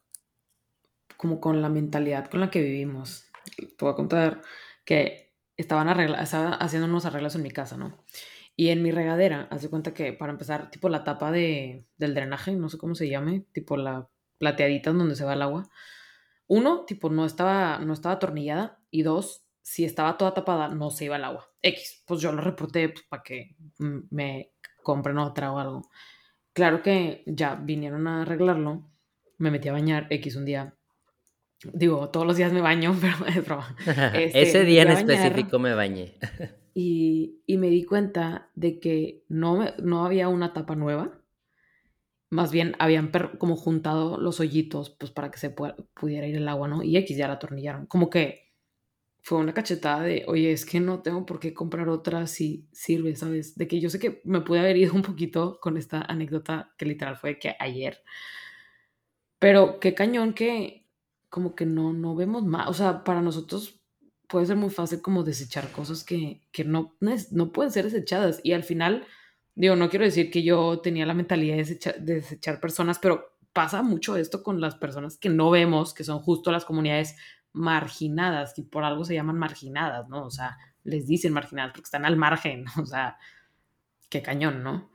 como 1.15 1.39
con 1.39 1.61
la 1.61 1.69
mentalidad 1.69 2.29
con 2.29 2.39
la 2.39 2.49
que 2.49 2.61
vivimos. 2.61 3.25
Te 3.55 3.77
voy 3.79 3.91
a 3.91 3.95
contar 3.95 4.41
que 4.85 5.33
estaban 5.55 5.87
arregla 5.87 6.19
haciendo 6.19 6.87
unos 6.87 7.05
arreglos 7.05 7.35
en 7.35 7.43
mi 7.43 7.51
casa, 7.51 7.77
¿no? 7.77 7.97
Y 8.55 8.69
en 8.69 8.81
mi 8.81 8.91
regadera, 8.91 9.47
haz 9.51 9.61
de 9.61 9.69
cuenta 9.69 9.93
que 9.93 10.13
para 10.13 10.31
empezar, 10.31 10.71
tipo 10.71 10.89
la 10.89 11.03
tapa 11.03 11.31
de, 11.31 11.85
del 11.97 12.15
drenaje, 12.15 12.53
no 12.53 12.69
sé 12.69 12.77
cómo 12.77 12.95
se 12.95 13.07
llame, 13.07 13.45
tipo 13.51 13.77
la 13.77 14.09
plateadita 14.39 14.91
donde 14.91 15.15
se 15.15 15.25
va 15.25 15.33
el 15.33 15.41
agua. 15.43 15.69
Uno, 16.47 16.85
tipo, 16.85 17.09
no 17.09 17.25
estaba, 17.25 17.79
no 17.79 17.93
estaba 17.93 18.15
atornillada. 18.15 18.79
Y 18.89 19.03
dos, 19.03 19.45
si 19.61 19.83
estaba 19.83 20.17
toda 20.17 20.33
tapada, 20.33 20.69
no 20.69 20.91
se 20.91 21.05
iba 21.05 21.17
el 21.17 21.25
agua. 21.25 21.51
X, 21.61 22.03
pues 22.07 22.21
yo 22.21 22.31
lo 22.31 22.41
reporté 22.41 22.89
pues, 22.89 23.05
para 23.09 23.21
que 23.21 23.57
me 23.77 24.53
compren 24.87 25.17
otra 25.17 25.51
o 25.51 25.59
algo. 25.59 25.81
Claro 26.53 26.81
que 26.81 27.23
ya 27.27 27.55
vinieron 27.55 28.07
a 28.07 28.21
arreglarlo. 28.21 28.89
Me 29.37 29.51
metí 29.51 29.67
a 29.67 29.73
bañar 29.73 30.07
X 30.09 30.37
un 30.37 30.45
día 30.45 30.77
Digo, 31.73 32.09
todos 32.09 32.27
los 32.27 32.37
días 32.37 32.53
me 32.53 32.61
baño, 32.61 32.95
pero 33.01 33.25
es 33.27 33.45
broma. 33.45 33.75
Este, 34.13 34.41
Ese 34.41 34.63
día 34.63 34.83
en 34.83 34.91
específico 34.91 35.59
me 35.59 35.73
bañé. 35.73 36.15
y, 36.73 37.41
y, 37.45 37.57
me 37.57 37.69
di 37.69 37.83
cuenta 37.83 38.49
de 38.55 38.79
que 38.79 39.23
no, 39.27 39.65
no 39.81 40.05
había 40.05 40.27
una 40.27 40.53
tapa 40.53 40.75
nueva. 40.75 41.19
Más 42.29 42.51
bien 42.51 42.75
habían 42.79 43.09
como 43.37 43.55
juntado 43.55 44.17
los 44.19 44.41
hoyitos 44.41 44.89
pues 44.89 45.11
para 45.11 45.31
que 45.31 45.39
se 45.39 45.49
pudiera 45.49 46.27
ir 46.27 46.35
el 46.35 46.47
agua, 46.49 46.67
¿no? 46.67 46.83
Y 46.83 46.97
X 46.97 47.15
ya 47.15 47.27
la 47.27 47.35
atornillaron. 47.35 47.85
Como 47.85 48.09
que 48.09 48.46
fue 49.27 49.39
una 49.39 49.53
cachetada 49.53 50.03
de, 50.03 50.23
oye, 50.27 50.53
es 50.53 50.65
que 50.65 50.79
no 50.79 51.01
tengo 51.01 51.25
por 51.25 51.41
qué 51.41 51.53
comprar 51.53 51.89
otra 51.89 52.27
si 52.27 52.65
sirve, 52.71 53.13
¿sabes? 53.17 53.57
De 53.57 53.67
que 53.67 53.81
yo 53.81 53.89
sé 53.89 53.99
que 53.99 54.21
me 54.23 54.39
pude 54.39 54.59
haber 54.59 54.77
ido 54.77 54.93
un 54.93 55.01
poquito 55.01 55.59
con 55.59 55.75
esta 55.75 56.01
anécdota 56.01 56.73
que 56.77 56.85
literal 56.85 57.17
fue 57.17 57.37
que 57.37 57.53
ayer. 57.59 58.01
Pero 59.37 59.81
qué 59.81 59.93
cañón 59.93 60.33
que 60.33 60.87
como 61.27 61.55
que 61.55 61.65
no, 61.65 61.91
no 61.91 62.15
vemos 62.15 62.45
más, 62.45 62.69
o 62.69 62.73
sea, 62.73 63.03
para 63.03 63.21
nosotros 63.21 63.81
puede 64.29 64.45
ser 64.45 64.55
muy 64.55 64.69
fácil 64.69 65.01
como 65.01 65.25
desechar 65.25 65.73
cosas 65.73 66.05
que, 66.05 66.47
que 66.53 66.63
no, 66.63 66.95
no 67.31 67.51
pueden 67.51 67.73
ser 67.73 67.83
desechadas 67.83 68.39
y 68.43 68.53
al 68.53 68.63
final, 68.63 69.05
digo, 69.55 69.75
no 69.75 69.89
quiero 69.89 70.05
decir 70.05 70.31
que 70.31 70.41
yo 70.41 70.79
tenía 70.79 71.05
la 71.05 71.13
mentalidad 71.13 71.55
de 71.55 71.63
desechar, 71.63 71.99
de 71.99 72.15
desechar 72.15 72.61
personas, 72.61 72.97
pero 72.97 73.37
pasa 73.51 73.83
mucho 73.83 74.15
esto 74.15 74.41
con 74.41 74.61
las 74.61 74.75
personas 74.75 75.17
que 75.17 75.27
no 75.27 75.49
vemos, 75.49 75.93
que 75.93 76.05
son 76.05 76.19
justo 76.19 76.49
las 76.49 76.63
comunidades 76.63 77.17
marginadas, 77.57 78.57
y 78.57 78.63
por 78.63 78.83
algo 78.83 79.03
se 79.03 79.15
llaman 79.15 79.37
marginadas, 79.37 80.07
¿no? 80.09 80.25
O 80.25 80.29
sea, 80.29 80.57
les 80.83 81.07
dicen 81.07 81.33
marginadas 81.33 81.71
porque 81.71 81.85
están 81.85 82.05
al 82.05 82.17
margen, 82.17 82.65
o 82.81 82.85
sea, 82.85 83.17
qué 84.09 84.21
cañón, 84.21 84.63
¿no? 84.63 84.89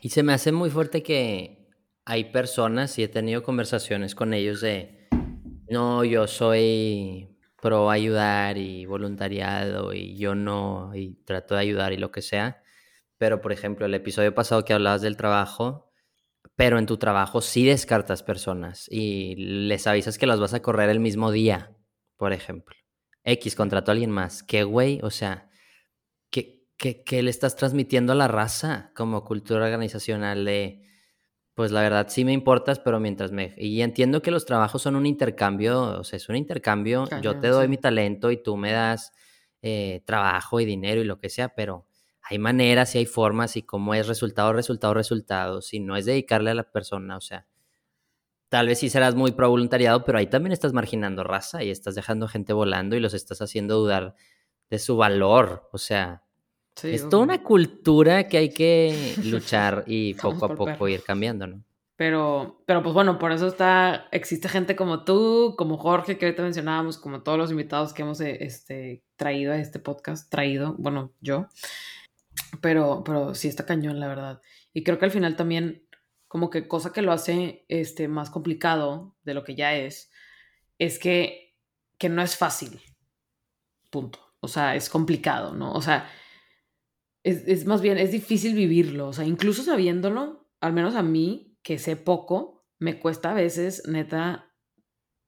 Y 0.00 0.10
se 0.10 0.22
me 0.22 0.32
hace 0.32 0.52
muy 0.52 0.70
fuerte 0.70 1.02
que 1.02 1.68
hay 2.04 2.24
personas, 2.32 2.98
y 2.98 3.02
he 3.02 3.08
tenido 3.08 3.42
conversaciones 3.42 4.14
con 4.14 4.32
ellos 4.34 4.60
de, 4.60 5.08
no, 5.68 6.04
yo 6.04 6.26
soy 6.26 7.28
pro 7.60 7.90
ayudar 7.90 8.56
y 8.56 8.86
voluntariado 8.86 9.92
y 9.92 10.16
yo 10.16 10.34
no, 10.34 10.94
y 10.94 11.14
trato 11.24 11.54
de 11.54 11.60
ayudar 11.60 11.92
y 11.92 11.96
lo 11.96 12.10
que 12.10 12.22
sea. 12.22 12.62
Pero, 13.18 13.40
por 13.40 13.52
ejemplo, 13.52 13.86
el 13.86 13.94
episodio 13.94 14.34
pasado 14.34 14.64
que 14.64 14.72
hablabas 14.72 15.02
del 15.02 15.16
trabajo, 15.16 15.90
pero 16.56 16.78
en 16.78 16.86
tu 16.86 16.98
trabajo 16.98 17.40
sí 17.40 17.64
descartas 17.66 18.22
personas 18.22 18.86
y 18.90 19.34
les 19.36 19.86
avisas 19.86 20.18
que 20.18 20.26
las 20.26 20.40
vas 20.40 20.54
a 20.54 20.62
correr 20.62 20.88
el 20.88 21.00
mismo 21.00 21.32
día, 21.32 21.72
por 22.18 22.34
ejemplo. 22.34 22.76
X 23.24 23.54
contrató 23.54 23.90
a 23.90 23.92
alguien 23.92 24.10
más. 24.10 24.42
¿Qué 24.42 24.64
güey? 24.64 25.00
O 25.02 25.10
sea, 25.10 25.48
¿qué, 26.30 26.66
qué, 26.76 27.02
qué 27.02 27.22
le 27.22 27.30
estás 27.30 27.56
transmitiendo 27.56 28.12
a 28.12 28.16
la 28.16 28.28
raza 28.28 28.92
como 28.94 29.24
cultura 29.24 29.64
organizacional 29.64 30.44
de 30.44 30.82
pues 31.58 31.72
la 31.72 31.82
verdad 31.82 32.06
sí 32.08 32.24
me 32.24 32.32
importas, 32.32 32.78
pero 32.78 33.00
mientras 33.00 33.32
me... 33.32 33.52
Y 33.56 33.82
entiendo 33.82 34.22
que 34.22 34.30
los 34.30 34.46
trabajos 34.46 34.80
son 34.80 34.94
un 34.94 35.06
intercambio, 35.06 35.98
o 35.98 36.04
sea, 36.04 36.16
es 36.18 36.28
un 36.28 36.36
intercambio, 36.36 37.08
yo 37.20 37.40
te 37.40 37.48
doy 37.48 37.66
mi 37.66 37.76
talento 37.76 38.30
y 38.30 38.40
tú 38.40 38.56
me 38.56 38.70
das 38.70 39.12
eh, 39.60 40.04
trabajo 40.06 40.60
y 40.60 40.64
dinero 40.64 41.00
y 41.00 41.04
lo 41.04 41.18
que 41.18 41.28
sea, 41.28 41.48
pero 41.56 41.88
hay 42.22 42.38
maneras 42.38 42.94
y 42.94 42.98
hay 42.98 43.06
formas 43.06 43.56
y 43.56 43.64
cómo 43.64 43.92
es 43.94 44.06
resultado, 44.06 44.52
resultado, 44.52 44.94
resultado, 44.94 45.60
si 45.60 45.80
no 45.80 45.96
es 45.96 46.04
dedicarle 46.04 46.50
a 46.50 46.54
la 46.54 46.70
persona, 46.70 47.16
o 47.16 47.20
sea, 47.20 47.48
tal 48.48 48.66
vez 48.66 48.78
sí 48.78 48.90
serás 48.90 49.14
muy 49.14 49.32
pro 49.32 49.50
voluntariado, 49.50 50.04
pero 50.04 50.18
ahí 50.18 50.26
también 50.26 50.52
estás 50.52 50.72
marginando 50.72 51.24
raza 51.24 51.62
y 51.62 51.70
estás 51.70 51.94
dejando 51.94 52.28
gente 52.28 52.52
volando 52.52 52.96
y 52.96 53.00
los 53.00 53.14
estás 53.14 53.40
haciendo 53.42 53.76
dudar 53.78 54.14
de 54.70 54.78
su 54.78 54.96
valor, 54.96 55.68
o 55.72 55.78
sea, 55.78 56.22
es 56.82 57.08
toda 57.08 57.22
una 57.22 57.42
cultura 57.42 58.28
que 58.28 58.38
hay 58.38 58.50
que 58.50 59.14
luchar 59.24 59.84
y 59.86 60.14
poco 60.14 60.46
a 60.46 60.54
poco 60.54 60.88
ir 60.88 61.02
cambiando, 61.02 61.46
¿no? 61.46 61.64
Pero, 61.96 62.62
pero 62.64 62.80
pues 62.80 62.94
bueno, 62.94 63.18
por 63.18 63.32
eso 63.32 63.48
está, 63.48 64.06
existe 64.12 64.48
gente 64.48 64.76
como 64.76 65.02
tú, 65.02 65.56
como 65.58 65.76
Jorge, 65.78 66.16
que 66.16 66.26
ahorita 66.26 66.44
mencionábamos, 66.44 66.96
como 66.96 67.24
todos 67.24 67.38
los 67.38 67.50
invitados 67.50 67.92
que 67.92 68.02
hemos 68.02 68.20
eh, 68.20 68.38
este, 68.40 69.02
traído 69.16 69.52
a 69.52 69.58
este 69.58 69.80
podcast, 69.80 70.30
traído, 70.30 70.76
bueno, 70.78 71.12
yo. 71.20 71.48
Pero, 72.60 73.02
pero 73.04 73.34
sí 73.34 73.48
está 73.48 73.66
cañón, 73.66 73.98
la 73.98 74.06
verdad. 74.06 74.40
Y 74.72 74.84
creo 74.84 75.00
que 75.00 75.06
al 75.06 75.10
final 75.10 75.34
también, 75.34 75.87
como 76.28 76.50
que 76.50 76.68
cosa 76.68 76.92
que 76.92 77.02
lo 77.02 77.12
hace 77.12 77.64
este, 77.68 78.06
más 78.06 78.30
complicado 78.30 79.16
de 79.24 79.34
lo 79.34 79.44
que 79.44 79.54
ya 79.54 79.74
es, 79.74 80.10
es 80.78 80.98
que, 80.98 81.56
que 81.98 82.08
no 82.08 82.22
es 82.22 82.36
fácil. 82.36 82.80
Punto. 83.90 84.20
O 84.40 84.48
sea, 84.48 84.76
es 84.76 84.88
complicado, 84.88 85.54
¿no? 85.54 85.72
O 85.72 85.82
sea, 85.82 86.08
es, 87.24 87.66
más 87.66 87.82
bien, 87.82 87.98
es 87.98 88.12
difícil 88.12 88.54
vivirlo, 88.54 89.08
o 89.08 89.12
sea, 89.12 89.24
incluso 89.24 89.62
sabiéndolo, 89.62 90.48
al 90.60 90.72
menos 90.72 90.94
a 90.94 91.02
mí, 91.02 91.58
que 91.62 91.78
sé 91.78 91.96
poco, 91.96 92.64
me 92.78 93.00
cuesta 93.00 93.32
a 93.32 93.34
veces, 93.34 93.82
neta, 93.86 94.54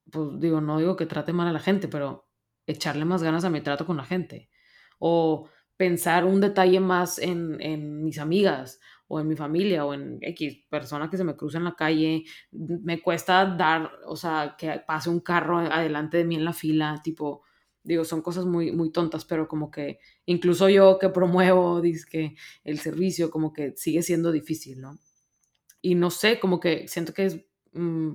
pues 0.09 0.39
digo, 0.39 0.61
no 0.61 0.79
digo 0.79 0.95
que 0.95 1.05
trate 1.05 1.33
mal 1.33 1.47
a 1.47 1.51
la 1.51 1.59
gente, 1.59 1.87
pero 1.87 2.29
echarle 2.65 3.05
más 3.05 3.21
ganas 3.21 3.43
a 3.43 3.49
mi 3.49 3.61
trato 3.61 3.85
con 3.85 3.97
la 3.97 4.05
gente. 4.05 4.49
O 4.99 5.49
pensar 5.77 6.25
un 6.25 6.41
detalle 6.41 6.79
más 6.79 7.19
en, 7.19 7.59
en 7.59 8.03
mis 8.03 8.17
amigas 8.17 8.79
o 9.11 9.19
en 9.19 9.27
mi 9.27 9.35
familia 9.35 9.85
o 9.85 9.93
en 9.93 10.19
X 10.21 10.63
persona 10.69 11.09
que 11.09 11.17
se 11.17 11.25
me 11.25 11.35
cruza 11.35 11.57
en 11.57 11.65
la 11.65 11.75
calle, 11.75 12.23
me 12.51 13.01
cuesta 13.01 13.45
dar, 13.45 13.91
o 14.05 14.15
sea, 14.15 14.55
que 14.57 14.81
pase 14.87 15.09
un 15.09 15.19
carro 15.19 15.59
adelante 15.59 16.17
de 16.17 16.23
mí 16.23 16.35
en 16.35 16.45
la 16.45 16.53
fila, 16.53 17.01
tipo, 17.03 17.43
digo, 17.83 18.05
son 18.05 18.21
cosas 18.21 18.45
muy, 18.45 18.71
muy 18.71 18.89
tontas, 18.89 19.25
pero 19.25 19.49
como 19.49 19.69
que 19.69 19.99
incluso 20.25 20.69
yo 20.69 20.97
que 20.97 21.09
promuevo 21.09 21.81
que 22.09 22.35
el 22.63 22.79
servicio, 22.79 23.29
como 23.29 23.51
que 23.51 23.73
sigue 23.75 24.01
siendo 24.01 24.31
difícil, 24.31 24.79
¿no? 24.79 24.97
Y 25.81 25.95
no 25.95 26.09
sé, 26.09 26.39
como 26.39 26.61
que 26.61 26.87
siento 26.87 27.13
que 27.13 27.25
es 27.25 27.41
mm, 27.73 28.13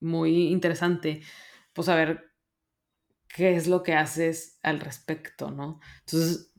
muy 0.00 0.48
interesante, 0.48 1.20
pues 1.74 1.84
saber 1.84 2.30
qué 3.28 3.56
es 3.56 3.66
lo 3.66 3.82
que 3.82 3.92
haces 3.92 4.58
al 4.62 4.80
respecto, 4.80 5.50
¿no? 5.50 5.80
Entonces, 6.06 6.49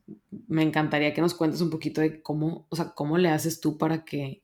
me 0.48 0.64
encantaría 0.64 1.14
que 1.14 1.22
nos 1.22 1.34
cuentes 1.34 1.62
un 1.62 1.70
poquito 1.70 2.02
de 2.02 2.22
cómo, 2.22 2.68
o 2.70 2.76
sea, 2.76 2.94
cómo 2.96 3.18
le 3.18 3.30
haces 3.30 3.60
tú 3.60 3.78
para 3.78 4.04
que 4.06 4.44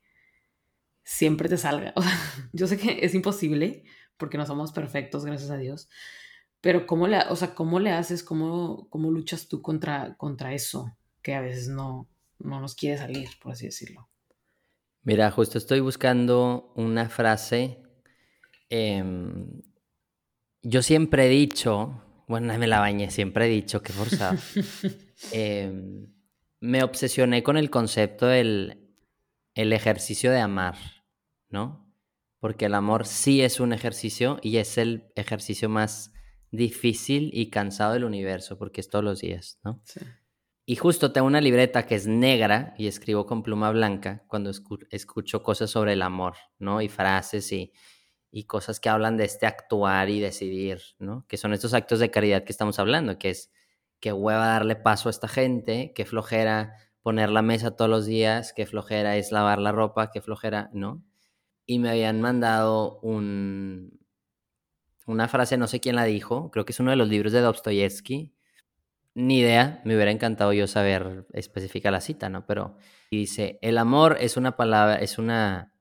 siempre 1.04 1.50
te 1.50 1.58
salga. 1.58 1.94
O 1.96 2.02
sea, 2.02 2.18
yo 2.54 2.68
sé 2.68 2.78
que 2.78 3.00
es 3.02 3.16
imposible 3.16 3.84
porque 4.18 4.38
no 4.38 4.46
somos 4.46 4.72
perfectos, 4.72 5.26
gracias 5.26 5.52
a 5.52 5.58
Dios, 5.58 5.90
pero 6.62 6.88
¿cómo 6.88 7.08
le, 7.08 7.20
o 7.30 7.36
sea, 7.36 7.54
¿cómo 7.54 7.80
le 7.80 7.92
haces? 7.92 8.24
¿Cómo, 8.24 8.88
cómo 8.90 9.12
luchas 9.12 9.48
tú 9.48 9.62
contra, 9.62 10.16
contra 10.18 10.54
eso 10.54 10.98
que 11.22 11.36
a 11.36 11.42
veces 11.42 11.70
no, 11.70 12.10
no 12.40 12.60
nos 12.60 12.76
quiere 12.76 12.98
salir, 12.98 13.30
por 13.42 13.54
así 13.54 13.66
decirlo? 13.66 14.10
Mira, 15.04 15.32
justo 15.32 15.58
estoy 15.58 15.80
buscando 15.80 16.74
una 16.76 17.10
frase. 17.10 17.82
Em, 18.70 19.62
yo 20.62 20.82
siempre 20.82 21.28
he 21.28 21.30
dicho, 21.30 22.04
bueno, 22.28 22.58
me 22.58 22.68
la 22.68 22.80
bañé, 22.80 23.10
siempre 23.10 23.46
he 23.46 23.50
dicho, 23.50 23.82
que 23.82 23.94
forzado. 23.94 24.38
Em, 25.32 26.14
me 26.60 26.84
obsesioné 26.84 27.44
con 27.44 27.58
el 27.58 27.70
concepto 27.70 28.28
del 28.28 28.84
el 29.54 29.74
ejercicio 29.74 30.32
de 30.32 30.40
amar, 30.40 30.76
¿no? 31.50 31.92
Porque 32.40 32.66
el 32.66 32.76
amor 32.76 33.08
sí 33.08 33.42
es 33.42 33.60
un 33.60 33.74
ejercicio 33.74 34.40
y 34.44 34.58
es 34.58 34.78
el 34.78 35.12
ejercicio 35.16 35.68
más 35.68 36.14
difícil 36.52 37.32
y 37.34 37.50
cansado 37.50 37.94
del 37.94 38.04
universo, 38.04 38.60
porque 38.60 38.82
es 38.82 38.90
todos 38.90 39.04
los 39.04 39.20
días, 39.20 39.60
¿no? 39.64 39.82
Sí. 39.84 40.02
Y 40.70 40.76
justo 40.76 41.14
tengo 41.14 41.26
una 41.26 41.42
libreta 41.42 41.88
que 41.88 41.96
es 41.96 42.08
negra 42.08 42.76
y 42.78 42.88
escribo 42.88 43.26
con 43.26 43.42
pluma 43.42 43.72
blanca 43.72 44.26
cuando 44.28 44.52
escucho 44.92 45.42
cosas 45.42 45.72
sobre 45.72 45.94
el 45.94 46.02
amor, 46.02 46.36
¿no? 46.60 46.82
Y 46.82 46.90
frases 46.90 47.52
y, 47.54 47.72
y 48.30 48.44
cosas 48.44 48.80
que 48.80 48.90
hablan 48.90 49.16
de 49.16 49.24
este 49.24 49.46
actuar 49.46 50.10
y 50.10 50.20
decidir, 50.20 50.82
¿no? 51.00 51.26
Que 51.28 51.38
son 51.38 51.54
estos 51.54 51.74
actos 51.74 52.00
de 52.00 52.12
caridad 52.12 52.44
que 52.44 52.52
estamos 52.52 52.80
hablando, 52.80 53.18
que 53.18 53.30
es 53.30 53.50
que 54.00 54.14
hueva 54.14 54.48
darle 54.48 54.76
paso 54.76 55.10
a 55.10 55.12
esta 55.12 55.28
gente, 55.28 55.94
que 55.94 56.06
flojera 56.06 56.74
poner 57.02 57.30
la 57.30 57.42
mesa 57.42 57.76
todos 57.76 57.90
los 57.90 58.06
días, 58.06 58.54
que 58.54 58.66
flojera 58.66 59.16
es 59.16 59.32
lavar 59.32 59.60
la 59.60 59.72
ropa, 59.72 60.12
que 60.12 60.22
flojera, 60.22 60.70
¿no? 60.74 61.04
Y 61.66 61.80
me 61.80 61.90
habían 61.90 62.22
mandado 62.22 63.00
un, 63.00 64.00
una 65.06 65.28
frase, 65.28 65.58
no 65.58 65.68
sé 65.68 65.80
quién 65.80 65.96
la 65.96 66.04
dijo, 66.04 66.52
creo 66.52 66.66
que 66.66 66.74
es 66.74 66.80
uno 66.80 66.92
de 66.92 66.98
los 66.98 67.08
libros 67.08 67.32
de 67.32 67.42
Dostoyevsky. 67.42 68.34
Ni 69.16 69.40
idea, 69.40 69.82
me 69.84 69.96
hubiera 69.96 70.12
encantado 70.12 70.54
yo 70.54 70.68
saber 70.68 71.26
específica 71.34 71.90
la 71.90 72.02
cita, 72.02 72.30
¿no? 72.30 72.46
Pero 72.46 72.78
dice, 73.10 73.58
el 73.62 73.78
amor 73.78 74.18
es 74.20 74.38
una 74.38 74.56
palabra, 74.58 74.98
es 74.98 75.18
una, 75.18 75.74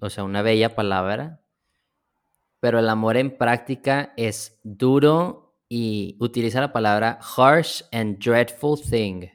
o 0.00 0.10
sea, 0.10 0.24
una 0.24 0.42
bella 0.42 0.74
palabra, 0.74 1.40
pero 2.60 2.78
el 2.78 2.88
amor 2.88 3.16
en 3.16 3.38
práctica 3.38 4.12
es 4.16 4.58
duro 4.64 5.43
y 5.76 6.16
utiliza 6.20 6.60
la 6.60 6.72
palabra 6.72 7.18
harsh 7.36 7.82
and 7.90 8.22
dreadful 8.24 8.80
thing. 8.80 9.26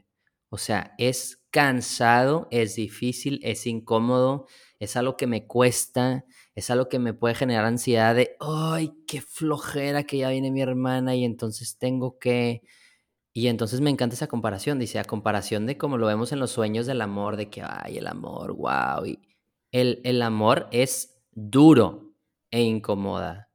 O 0.47 0.57
sea, 0.57 0.95
es 0.97 1.43
cansado, 1.51 2.47
es 2.49 2.75
difícil, 2.75 3.41
es 3.43 3.67
incómodo, 3.67 4.45
es 4.79 4.95
algo 4.95 5.17
que 5.17 5.27
me 5.27 5.47
cuesta, 5.47 6.23
es 6.55 6.69
algo 6.69 6.87
que 6.87 6.97
me 6.97 7.13
puede 7.13 7.35
generar 7.35 7.65
ansiedad 7.65 8.15
de, 8.15 8.37
ay, 8.39 8.93
qué 9.05 9.19
flojera 9.19 10.05
que 10.05 10.19
ya 10.19 10.29
viene 10.29 10.49
mi 10.49 10.61
hermana 10.61 11.13
y 11.13 11.25
entonces 11.25 11.77
tengo 11.77 12.17
que... 12.19 12.61
Y 13.33 13.47
entonces 13.47 13.81
me 13.81 13.89
encanta 13.89 14.15
esa 14.15 14.27
comparación, 14.27 14.79
dice, 14.79 14.97
a 14.97 15.03
comparación 15.03 15.65
de 15.65 15.77
como 15.77 15.97
lo 15.97 16.07
vemos 16.07 16.31
en 16.31 16.39
los 16.39 16.51
sueños 16.51 16.85
del 16.85 17.01
amor, 17.01 17.35
de 17.35 17.49
que, 17.49 17.63
ay, 17.67 17.97
el 17.97 18.07
amor, 18.07 18.53
wow. 18.53 19.05
Y 19.05 19.19
el, 19.73 19.99
el 20.05 20.21
amor 20.21 20.69
es 20.71 21.19
duro 21.33 22.13
e 22.49 22.61
incomoda. 22.61 23.48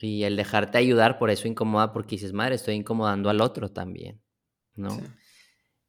Y 0.00 0.24
el 0.24 0.36
dejarte 0.36 0.78
ayudar 0.78 1.18
por 1.18 1.30
eso 1.30 1.46
incomoda, 1.46 1.92
porque 1.92 2.16
dices, 2.16 2.32
madre, 2.32 2.54
estoy 2.54 2.74
incomodando 2.74 3.28
al 3.28 3.40
otro 3.40 3.70
también, 3.70 4.22
¿no? 4.74 4.98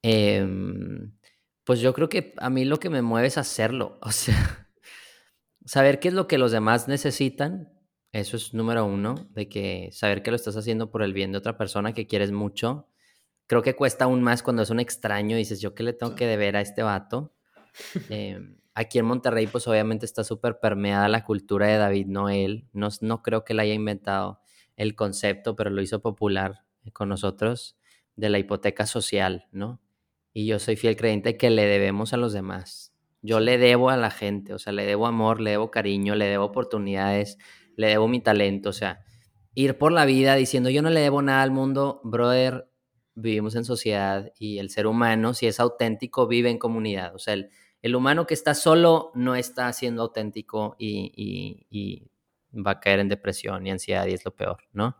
Em, 0.01 1.13
pues 1.63 1.79
yo 1.79 1.93
creo 1.93 2.09
que 2.09 2.33
a 2.37 2.49
mí 2.49 2.65
lo 2.65 2.79
que 2.79 2.89
me 2.89 3.01
mueve 3.01 3.27
es 3.27 3.37
hacerlo, 3.37 3.99
o 4.01 4.11
sea, 4.11 4.69
saber 5.65 5.99
qué 5.99 6.09
es 6.09 6.13
lo 6.13 6.27
que 6.27 6.37
los 6.37 6.51
demás 6.51 6.87
necesitan, 6.87 7.69
eso 8.11 8.35
es 8.35 8.53
número 8.53 8.85
uno, 8.85 9.15
de 9.31 9.47
que 9.47 9.89
saber 9.93 10.21
que 10.21 10.31
lo 10.31 10.35
estás 10.35 10.57
haciendo 10.57 10.91
por 10.91 11.01
el 11.01 11.13
bien 11.13 11.31
de 11.31 11.37
otra 11.37 11.57
persona 11.57 11.93
que 11.93 12.07
quieres 12.07 12.31
mucho. 12.31 12.89
Creo 13.47 13.61
que 13.61 13.75
cuesta 13.75 14.05
aún 14.05 14.21
más 14.21 14.43
cuando 14.43 14.63
es 14.63 14.69
un 14.69 14.81
extraño 14.81 15.37
y 15.37 15.39
dices, 15.39 15.61
¿yo 15.61 15.73
qué 15.73 15.83
le 15.83 15.93
tengo 15.93 16.15
que 16.15 16.27
deber 16.27 16.57
a 16.57 16.61
este 16.61 16.83
vato? 16.83 17.33
Em, 18.09 18.57
aquí 18.73 18.99
en 18.99 19.05
Monterrey, 19.05 19.47
pues 19.47 19.67
obviamente 19.67 20.05
está 20.05 20.23
súper 20.23 20.59
permeada 20.59 21.07
la 21.07 21.23
cultura 21.23 21.67
de 21.67 21.77
David 21.77 22.07
Noel. 22.07 22.67
No, 22.73 22.89
no 23.01 23.21
creo 23.21 23.43
que 23.43 23.53
él 23.53 23.59
haya 23.59 23.73
inventado 23.73 24.41
el 24.75 24.95
concepto, 24.95 25.55
pero 25.55 25.69
lo 25.69 25.81
hizo 25.81 26.01
popular 26.01 26.63
con 26.93 27.09
nosotros 27.09 27.77
de 28.15 28.29
la 28.29 28.39
hipoteca 28.39 28.85
social, 28.85 29.47
¿no? 29.51 29.81
Y 30.33 30.45
yo 30.45 30.59
soy 30.59 30.75
fiel 30.75 30.95
creyente 30.95 31.37
que 31.37 31.49
le 31.49 31.65
debemos 31.65 32.13
a 32.13 32.17
los 32.17 32.33
demás 32.33 32.91
yo 33.21 33.39
le 33.39 33.57
debo 33.57 33.89
a 33.89 33.97
la 33.97 34.11
gente, 34.11 34.53
o 34.53 34.59
sea, 34.59 34.73
le 34.73 34.85
debo 34.85 35.07
amor, 35.07 35.41
le 35.41 35.51
debo 35.51 35.71
cariño, 35.71 36.15
le 36.15 36.25
debo 36.25 36.45
oportunidades, 36.45 37.37
le 37.75 37.87
debo 37.87 38.07
mi 38.07 38.19
talento, 38.19 38.69
o 38.69 38.73
sea, 38.73 39.03
ir 39.53 39.77
por 39.77 39.91
la 39.91 40.05
vida 40.05 40.35
diciendo 40.35 40.69
yo 40.69 40.81
no 40.81 40.89
le 40.89 41.01
debo 41.01 41.21
nada 41.21 41.43
al 41.43 41.51
mundo, 41.51 42.01
brother, 42.03 42.67
vivimos 43.13 43.55
en 43.55 43.65
sociedad 43.65 44.31
y 44.39 44.57
el 44.57 44.69
ser 44.69 44.87
humano, 44.87 45.33
si 45.33 45.45
es 45.45 45.59
auténtico, 45.59 46.27
vive 46.27 46.49
en 46.49 46.57
comunidad, 46.57 47.13
o 47.15 47.19
sea, 47.19 47.35
el, 47.35 47.49
El 47.81 47.95
humano 47.95 48.27
que 48.27 48.33
está 48.33 48.53
solo 48.53 49.11
no 49.15 49.35
está 49.35 49.71
siendo 49.73 50.03
auténtico 50.03 50.75
y, 50.77 51.11
y 51.69 52.11
va 52.59 52.71
a 52.71 52.79
caer 52.79 52.99
en 52.99 53.09
depresión 53.09 53.65
y 53.65 53.71
ansiedad 53.71 54.05
y 54.07 54.13
es 54.13 54.25
lo 54.25 54.35
peor, 54.35 54.57
¿no? 54.73 54.97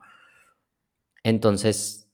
Entonces, 1.23 2.09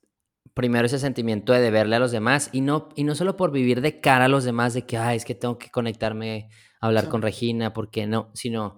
primero 0.54 0.88
ese 0.88 1.00
sentimiento 1.00 1.54
de 1.54 1.62
deberle 1.62 1.96
a 1.96 2.00
los 2.00 2.12
demás 2.12 2.50
y 2.52 2.62
no, 2.62 2.90
y 2.96 3.04
no 3.04 3.16
solo 3.16 3.38
por 3.38 3.52
vivir 3.52 3.82
de 3.82 4.00
cara 4.00 4.26
a 4.26 4.28
los 4.28 4.44
demás, 4.44 4.74
de 4.74 4.86
que, 4.86 4.98
ay, 4.98 5.18
es 5.18 5.26
que 5.26 5.36
tengo 5.36 5.58
que 5.58 5.70
conectarme, 5.70 6.50
a 6.82 6.88
hablar 6.88 7.10
con 7.10 7.22
Regina, 7.22 7.74
porque 7.74 8.08
no, 8.08 8.30
sino 8.34 8.78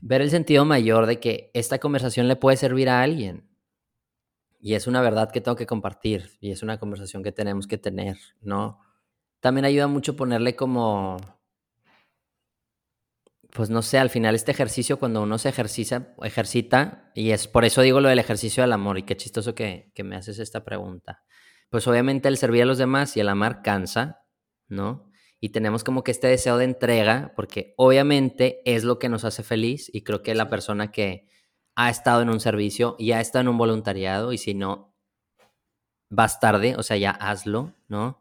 ver 0.00 0.22
el 0.22 0.30
sentido 0.30 0.64
mayor 0.64 1.06
de 1.06 1.20
que 1.20 1.50
esta 1.54 1.78
conversación 1.78 2.28
le 2.28 2.36
puede 2.36 2.56
servir 2.56 2.88
a 2.88 3.02
alguien. 3.02 3.48
Y 4.60 4.74
es 4.74 4.88
una 4.88 5.00
verdad 5.02 5.30
que 5.30 5.40
tengo 5.40 5.56
que 5.56 5.66
compartir 5.66 6.30
y 6.40 6.50
es 6.50 6.62
una 6.64 6.78
conversación 6.78 7.22
que 7.22 7.30
tenemos 7.32 7.68
que 7.68 7.78
tener, 7.78 8.18
¿no? 8.40 8.80
También 9.40 9.64
ayuda 9.64 9.86
mucho 9.86 10.16
ponerle 10.16 10.56
como 10.56 11.18
pues 13.58 13.70
no 13.70 13.82
sé, 13.82 13.98
al 13.98 14.10
final 14.10 14.34
este 14.34 14.52
ejercicio 14.52 14.98
cuando 14.98 15.22
uno 15.22 15.38
se 15.38 15.48
ejercita, 15.48 16.14
ejercita, 16.22 17.10
y 17.14 17.30
es 17.30 17.48
por 17.48 17.64
eso 17.64 17.82
digo 17.82 18.00
lo 18.00 18.08
del 18.08 18.18
ejercicio 18.18 18.62
del 18.62 18.72
amor, 18.72 18.98
y 18.98 19.02
qué 19.04 19.16
chistoso 19.16 19.54
que, 19.54 19.90
que 19.94 20.04
me 20.04 20.16
haces 20.16 20.38
esta 20.38 20.64
pregunta. 20.64 21.24
Pues 21.70 21.86
obviamente 21.86 22.28
el 22.28 22.36
servir 22.36 22.62
a 22.62 22.66
los 22.66 22.78
demás 22.78 23.16
y 23.16 23.20
el 23.20 23.28
amar 23.28 23.62
cansa, 23.62 24.22
¿no? 24.68 25.10
Y 25.40 25.50
tenemos 25.50 25.84
como 25.84 26.04
que 26.04 26.10
este 26.10 26.26
deseo 26.28 26.56
de 26.58 26.64
entrega, 26.64 27.32
porque 27.36 27.74
obviamente 27.76 28.60
es 28.64 28.84
lo 28.84 28.98
que 28.98 29.08
nos 29.08 29.24
hace 29.24 29.42
feliz, 29.42 29.90
y 29.92 30.02
creo 30.02 30.22
que 30.22 30.34
la 30.34 30.48
persona 30.48 30.90
que 30.90 31.28
ha 31.74 31.90
estado 31.90 32.22
en 32.22 32.30
un 32.30 32.40
servicio 32.40 32.96
y 32.98 33.12
ha 33.12 33.20
estado 33.20 33.42
en 33.42 33.48
un 33.48 33.58
voluntariado, 33.58 34.32
y 34.32 34.38
si 34.38 34.54
no, 34.54 34.94
vas 36.10 36.38
tarde, 36.38 36.74
o 36.76 36.82
sea, 36.82 36.96
ya 36.96 37.10
hazlo, 37.10 37.74
¿no? 37.88 38.20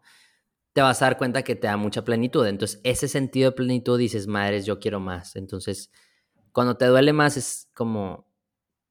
Te 0.78 0.84
vas 0.84 1.02
a 1.02 1.06
dar 1.06 1.18
cuenta 1.18 1.42
que 1.42 1.56
te 1.56 1.66
da 1.66 1.76
mucha 1.76 2.04
plenitud. 2.04 2.46
Entonces, 2.46 2.80
ese 2.84 3.08
sentido 3.08 3.50
de 3.50 3.56
plenitud 3.56 3.98
dices, 3.98 4.28
madres, 4.28 4.64
yo 4.68 4.78
quiero 4.78 5.00
más. 5.00 5.36
Entonces, 5.36 5.90
cuando 6.52 6.78
te 6.78 6.86
duele 6.86 7.14
más 7.14 7.36
es 7.36 7.68
como 7.74 8.32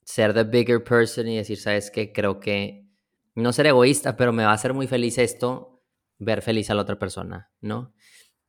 ser 0.03 0.35
the 0.35 0.42
bigger 0.42 0.83
person 0.83 1.29
y 1.29 1.37
decir, 1.37 1.59
sabes 1.59 1.92
qué, 1.92 2.12
creo 2.12 2.40
que 2.40 2.88
no 3.37 3.53
ser 3.53 3.66
egoísta, 3.66 4.16
pero 4.16 4.33
me 4.33 4.42
va 4.42 4.51
a 4.51 4.55
hacer 4.55 4.75
muy 4.75 4.88
feliz 4.88 5.16
esto, 5.16 5.81
ver 6.18 6.42
feliz 6.42 6.70
a 6.70 6.75
la 6.75 6.83
otra 6.83 6.99
persona, 6.99 7.53
¿no? 7.61 7.94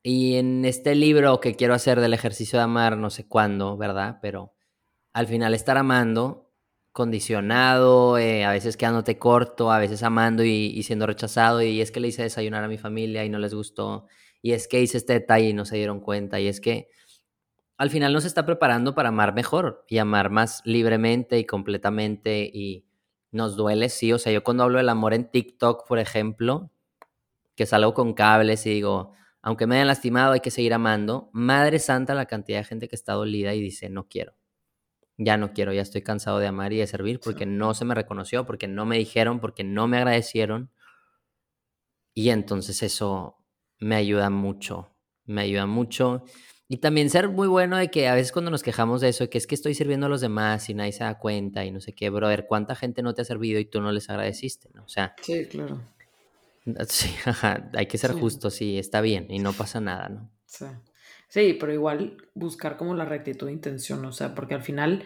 Y 0.02 0.38
en 0.38 0.66
este 0.66 0.96
libro 0.96 1.40
que 1.40 1.54
quiero 1.54 1.76
hacer 1.76 2.02
del 2.02 2.16
ejercicio 2.16 2.58
de 2.58 2.64
amar, 2.64 2.98
no 2.98 3.12
sé 3.12 3.28
cuándo, 3.28 3.78
¿verdad? 3.78 4.18
Pero 4.20 4.56
al 5.14 5.28
final 5.28 5.54
estar 5.54 5.78
amando 5.78 6.47
condicionado, 6.98 8.18
eh, 8.18 8.44
a 8.44 8.52
veces 8.52 8.76
quedándote 8.76 9.20
corto, 9.20 9.72
a 9.72 9.78
veces 9.78 10.02
amando 10.02 10.44
y, 10.44 10.82
siendo 10.82 11.06
rechazado, 11.06 11.62
y 11.62 11.80
es 11.80 11.92
que 11.92 12.00
le 12.00 12.08
hice 12.08 12.24
desayunar 12.24 12.64
a 12.64 12.68
mi 12.68 12.80
familia 12.80 13.24
y 13.24 13.30
no 13.30 13.38
les 13.38 13.54
gustó, 13.54 14.08
y 14.42 14.54
es 14.54 14.68
que 14.68 14.82
hice 14.82 14.98
este 14.98 15.14
detalle 15.14 15.50
y 15.50 15.54
no 15.54 15.64
se 15.64 15.76
dieron 15.78 16.00
cuenta, 16.00 16.40
y 16.40 16.48
es 16.48 16.60
que 16.60 16.90
al 17.78 17.92
final 17.92 18.14
nos 18.14 18.26
está 18.26 18.48
preparando 18.48 18.96
para 18.96 19.10
amar 19.10 19.36
mejor 19.36 19.86
y 19.88 20.00
amar 20.00 20.32
más 20.32 20.64
libremente 20.66 21.38
y 21.38 21.46
completamente, 21.46 22.50
y 22.52 22.88
nos 23.32 23.56
duele, 23.56 23.90
sí, 23.90 24.12
o 24.12 24.18
sea, 24.18 24.34
yo 24.34 24.44
cuando 24.44 24.64
hablo 24.64 24.80
del 24.80 24.90
amor 24.90 25.14
en 25.14 25.30
TikTok, 25.30 25.88
por 25.88 26.00
ejemplo, 26.00 26.72
que 27.56 27.68
salgo 27.68 27.94
con 27.94 28.16
cables 28.16 28.66
y 28.66 28.72
digo, 28.72 29.14
aunque 29.44 29.68
me 29.68 29.76
hayan 29.76 29.88
lastimado, 29.88 30.34
hay 30.34 30.40
que 30.40 30.50
seguir 30.50 30.74
amando, 30.74 31.30
Madre 31.32 31.78
Santa 31.78 32.16
la 32.16 32.26
cantidad 32.26 32.58
de 32.58 32.64
gente 32.64 32.88
que 32.88 32.96
está 32.96 33.14
dolida 33.14 33.54
y 33.54 33.62
dice, 33.62 33.88
no 33.92 34.08
quiero 34.08 34.37
ya 35.18 35.38
no 35.38 35.52
quiero, 35.54 35.74
ya 35.74 35.82
estoy 35.82 36.04
cansado 36.04 36.40
de 36.40 36.48
amar 36.48 36.74
y 36.74 36.78
de 36.78 36.88
servir 36.88 37.20
porque 37.20 37.46
no 37.46 37.74
se 37.74 37.86
me 37.86 37.96
reconoció, 37.96 38.46
porque 38.46 38.68
no 38.68 38.86
me 38.86 38.98
dijeron, 38.98 39.40
porque 39.40 39.64
no 39.64 39.88
me 39.88 39.98
agradecieron. 39.98 40.72
Y 42.14 42.30
entonces 42.30 42.84
eso 42.84 43.38
me 43.80 43.96
ayuda 43.96 44.30
mucho, 44.30 44.96
me 45.26 45.42
ayuda 45.42 45.66
mucho. 45.66 46.24
Y 46.70 46.78
también 46.78 47.10
ser 47.10 47.30
muy 47.30 47.48
bueno 47.48 47.78
de 47.78 47.90
que 47.90 48.08
a 48.08 48.14
veces 48.14 48.32
cuando 48.32 48.52
nos 48.52 48.62
quejamos 48.62 49.02
de 49.02 49.10
eso, 49.10 49.30
que 49.30 49.38
es 49.38 49.48
que 49.48 49.56
estoy 49.56 49.74
sirviendo 49.74 50.06
a 50.06 50.10
los 50.10 50.22
demás 50.22 50.70
y 50.70 50.74
nadie 50.74 50.92
se 50.92 51.04
da 51.04 51.18
cuenta 51.18 51.64
y 51.66 51.72
no 51.72 51.80
sé 51.80 51.94
qué, 51.94 52.10
brother, 52.10 52.46
¿cuánta 52.48 52.76
gente 52.76 53.02
no 53.02 53.14
te 53.14 53.22
ha 53.22 53.26
servido 53.26 53.60
y 53.60 53.66
tú 53.66 53.82
no 53.82 53.92
les 53.92 54.10
agradeciste? 54.10 54.70
¿no? 54.74 54.84
O 54.84 54.90
sea, 54.90 55.16
sí, 55.22 55.46
claro. 55.46 55.82
Sí, 56.90 57.16
hay 57.74 57.86
que 57.86 57.98
ser 57.98 58.12
justo, 58.12 58.50
sí, 58.50 58.78
está 58.78 59.00
bien 59.00 59.28
y 59.30 59.40
no 59.40 59.54
pasa 59.54 59.80
nada, 59.80 60.10
¿no? 60.10 60.30
Sí. 60.46 60.66
Sí, 61.30 61.54
pero 61.60 61.74
igual 61.74 62.18
buscar 62.36 62.78
como 62.78 62.96
la 62.96 63.06
rectitud 63.06 63.48
de 63.48 63.54
intención, 63.54 64.04
o 64.06 64.12
sea, 64.14 64.34
porque 64.34 64.54
al 64.56 64.62
final, 64.64 65.04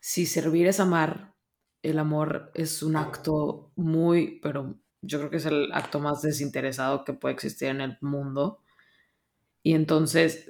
si 0.00 0.26
servir 0.26 0.66
es 0.66 0.80
amar, 0.80 1.34
el 1.82 1.98
amor 1.98 2.50
es 2.54 2.82
un 2.82 2.96
acto 2.96 3.72
muy, 3.76 4.40
pero 4.42 4.76
yo 5.02 5.18
creo 5.18 5.30
que 5.30 5.36
es 5.38 5.46
el 5.46 5.72
acto 5.72 6.00
más 6.00 6.22
desinteresado 6.22 7.04
que 7.04 7.12
puede 7.14 7.34
existir 7.34 7.68
en 7.68 7.80
el 7.80 7.98
mundo. 8.00 8.60
Y 9.62 9.74
entonces, 9.74 10.48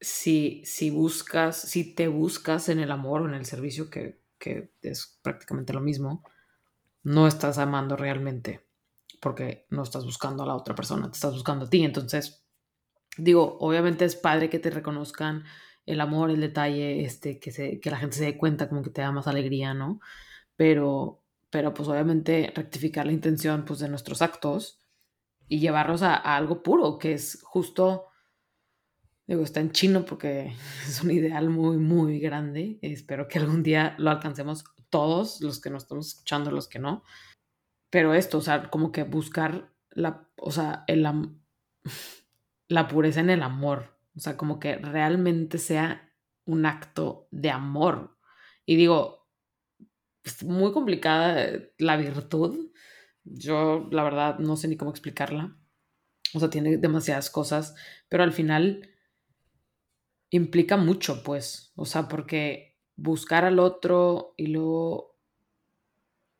si, 0.00 0.62
si 0.64 0.90
buscas, 0.90 1.60
si 1.60 1.94
te 1.94 2.08
buscas 2.08 2.68
en 2.68 2.78
el 2.80 2.90
amor 2.90 3.22
o 3.22 3.28
en 3.28 3.34
el 3.34 3.44
servicio, 3.46 3.90
que, 3.90 4.20
que 4.38 4.72
es 4.82 5.18
prácticamente 5.22 5.72
lo 5.72 5.80
mismo, 5.80 6.24
no 7.04 7.26
estás 7.28 7.58
amando 7.58 7.96
realmente, 7.96 8.66
porque 9.20 9.66
no 9.70 9.82
estás 9.84 10.04
buscando 10.04 10.42
a 10.44 10.46
la 10.46 10.56
otra 10.56 10.74
persona, 10.74 11.06
te 11.10 11.14
estás 11.16 11.34
buscando 11.34 11.66
a 11.66 11.70
ti. 11.70 11.84
Entonces, 11.84 12.41
digo, 13.16 13.58
obviamente 13.60 14.04
es 14.04 14.16
padre 14.16 14.50
que 14.50 14.58
te 14.58 14.70
reconozcan 14.70 15.44
el 15.86 16.00
amor, 16.00 16.30
el 16.30 16.40
detalle, 16.40 17.04
este, 17.04 17.38
que, 17.40 17.50
se, 17.50 17.80
que 17.80 17.90
la 17.90 17.98
gente 17.98 18.16
se 18.16 18.24
dé 18.24 18.38
cuenta 18.38 18.68
como 18.68 18.82
que 18.82 18.90
te 18.90 19.02
da 19.02 19.12
más 19.12 19.26
alegría, 19.26 19.74
¿no? 19.74 20.00
Pero, 20.56 21.22
pero 21.50 21.74
pues 21.74 21.88
obviamente 21.88 22.52
rectificar 22.54 23.06
la 23.06 23.12
intención 23.12 23.64
pues 23.64 23.80
de 23.80 23.88
nuestros 23.88 24.22
actos 24.22 24.80
y 25.48 25.60
llevarlos 25.60 26.02
a, 26.02 26.14
algo 26.14 26.62
puro, 26.62 26.98
que 26.98 27.12
es 27.14 27.42
justo, 27.42 28.06
digo, 29.26 29.42
está 29.42 29.60
en 29.60 29.72
chino 29.72 30.04
porque 30.04 30.54
es 30.88 31.02
un 31.02 31.10
ideal 31.10 31.50
muy, 31.50 31.78
muy 31.78 32.20
grande. 32.20 32.78
Espero 32.82 33.28
que 33.28 33.38
algún 33.38 33.62
día 33.62 33.94
lo 33.98 34.10
alcancemos 34.10 34.64
todos, 34.90 35.40
los 35.40 35.60
que 35.60 35.70
nos 35.70 35.84
estamos 35.84 36.08
escuchando, 36.08 36.50
los 36.50 36.68
que 36.68 36.78
no. 36.78 37.02
Pero 37.90 38.14
esto, 38.14 38.38
o 38.38 38.40
sea, 38.40 38.70
como 38.70 38.92
que 38.92 39.02
buscar 39.02 39.70
la, 39.90 40.28
o 40.36 40.50
sea, 40.50 40.84
el, 40.86 41.06
la 42.72 42.88
pureza 42.88 43.20
en 43.20 43.30
el 43.30 43.42
amor. 43.42 43.98
O 44.16 44.20
sea, 44.20 44.36
como 44.36 44.58
que 44.58 44.76
realmente 44.76 45.58
sea 45.58 46.10
un 46.44 46.66
acto 46.66 47.28
de 47.30 47.50
amor. 47.50 48.18
Y 48.66 48.76
digo, 48.76 49.28
es 50.24 50.42
muy 50.42 50.72
complicada 50.72 51.50
la 51.78 51.96
virtud. 51.96 52.70
Yo, 53.24 53.88
la 53.90 54.02
verdad, 54.02 54.38
no 54.38 54.56
sé 54.56 54.68
ni 54.68 54.76
cómo 54.76 54.90
explicarla. 54.90 55.56
O 56.34 56.40
sea, 56.40 56.48
tiene 56.48 56.78
demasiadas 56.78 57.30
cosas, 57.30 57.74
pero 58.08 58.22
al 58.22 58.32
final 58.32 58.88
implica 60.30 60.76
mucho, 60.76 61.22
pues. 61.22 61.72
O 61.76 61.84
sea, 61.84 62.08
porque 62.08 62.78
buscar 62.96 63.44
al 63.44 63.58
otro 63.58 64.34
y 64.36 64.46
luego, 64.46 65.18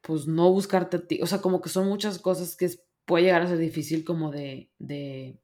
pues 0.00 0.26
no 0.26 0.50
buscarte 0.50 0.96
a 0.96 1.06
ti. 1.06 1.20
O 1.22 1.26
sea, 1.26 1.42
como 1.42 1.60
que 1.60 1.68
son 1.68 1.88
muchas 1.88 2.18
cosas 2.18 2.56
que 2.56 2.70
puede 3.04 3.24
llegar 3.24 3.42
a 3.42 3.48
ser 3.48 3.58
difícil 3.58 4.04
como 4.04 4.30
de, 4.30 4.70
de 4.78 5.42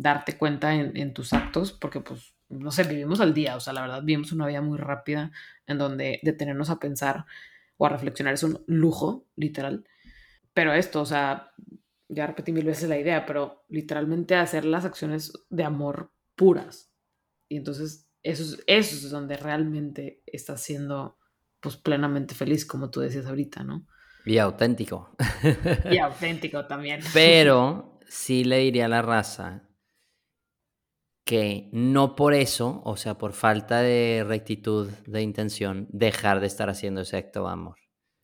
darte 0.00 0.38
cuenta 0.38 0.74
en, 0.74 1.12
tus 1.12 1.34
actos, 1.34 1.72
porque 1.72 2.00
pues, 2.00 2.34
no 2.48 2.70
sé, 2.70 2.84
vivimos 2.84 3.20
al 3.20 3.34
día, 3.34 3.54
o 3.54 3.60
sea, 3.60 3.74
la 3.74 3.82
verdad, 3.82 4.02
vivimos 4.02 4.32
una 4.32 4.46
vida 4.46 4.62
muy 4.62 4.78
rápida 4.78 5.30
en 5.66 5.76
donde 5.76 6.20
detenernos 6.22 6.70
a 6.70 6.78
pensar 6.80 7.26
o 7.76 7.84
a 7.84 7.90
reflexionar 7.90 8.32
es 8.32 8.42
un 8.42 8.64
lujo, 8.66 9.26
literal. 9.36 9.84
Pero 10.54 10.72
esto, 10.72 11.02
o 11.02 11.06
sea, 11.06 11.52
ya 12.08 12.26
repetí 12.26 12.50
mil 12.50 12.64
veces 12.64 12.88
la 12.88 12.98
idea, 12.98 13.26
pero 13.26 13.66
literalmente 13.68 14.36
hacer 14.36 14.64
las 14.64 14.86
acciones 14.86 15.32
de 15.50 15.64
amor 15.64 16.10
puras. 16.34 16.90
Y 17.50 17.58
entonces 17.58 18.08
eso 18.22 18.42
es, 18.42 18.64
eso 18.66 19.06
es 19.06 19.10
donde 19.10 19.36
realmente 19.36 20.22
estás 20.24 20.62
siendo 20.62 21.18
pues 21.60 21.76
plenamente 21.76 22.34
feliz, 22.34 22.64
como 22.64 22.90
tú 22.90 23.00
decías 23.00 23.26
ahorita, 23.26 23.64
¿no? 23.64 23.86
Y 24.24 24.38
auténtico. 24.38 25.14
Y 25.90 25.98
auténtico 25.98 26.66
también. 26.66 27.00
Pero 27.12 27.98
sí 28.08 28.44
le 28.44 28.58
diría 28.60 28.86
a 28.86 28.88
la 28.88 29.02
raza 29.02 29.69
que 31.30 31.68
no 31.70 32.16
por 32.16 32.34
eso, 32.34 32.82
o 32.84 32.96
sea, 32.96 33.16
por 33.16 33.34
falta 33.34 33.82
de 33.82 34.24
rectitud 34.26 34.90
de 35.06 35.22
intención, 35.22 35.86
dejar 35.92 36.40
de 36.40 36.48
estar 36.48 36.68
haciendo 36.68 37.02
ese 37.02 37.18
acto 37.18 37.44
de 37.44 37.52
amor. 37.52 37.76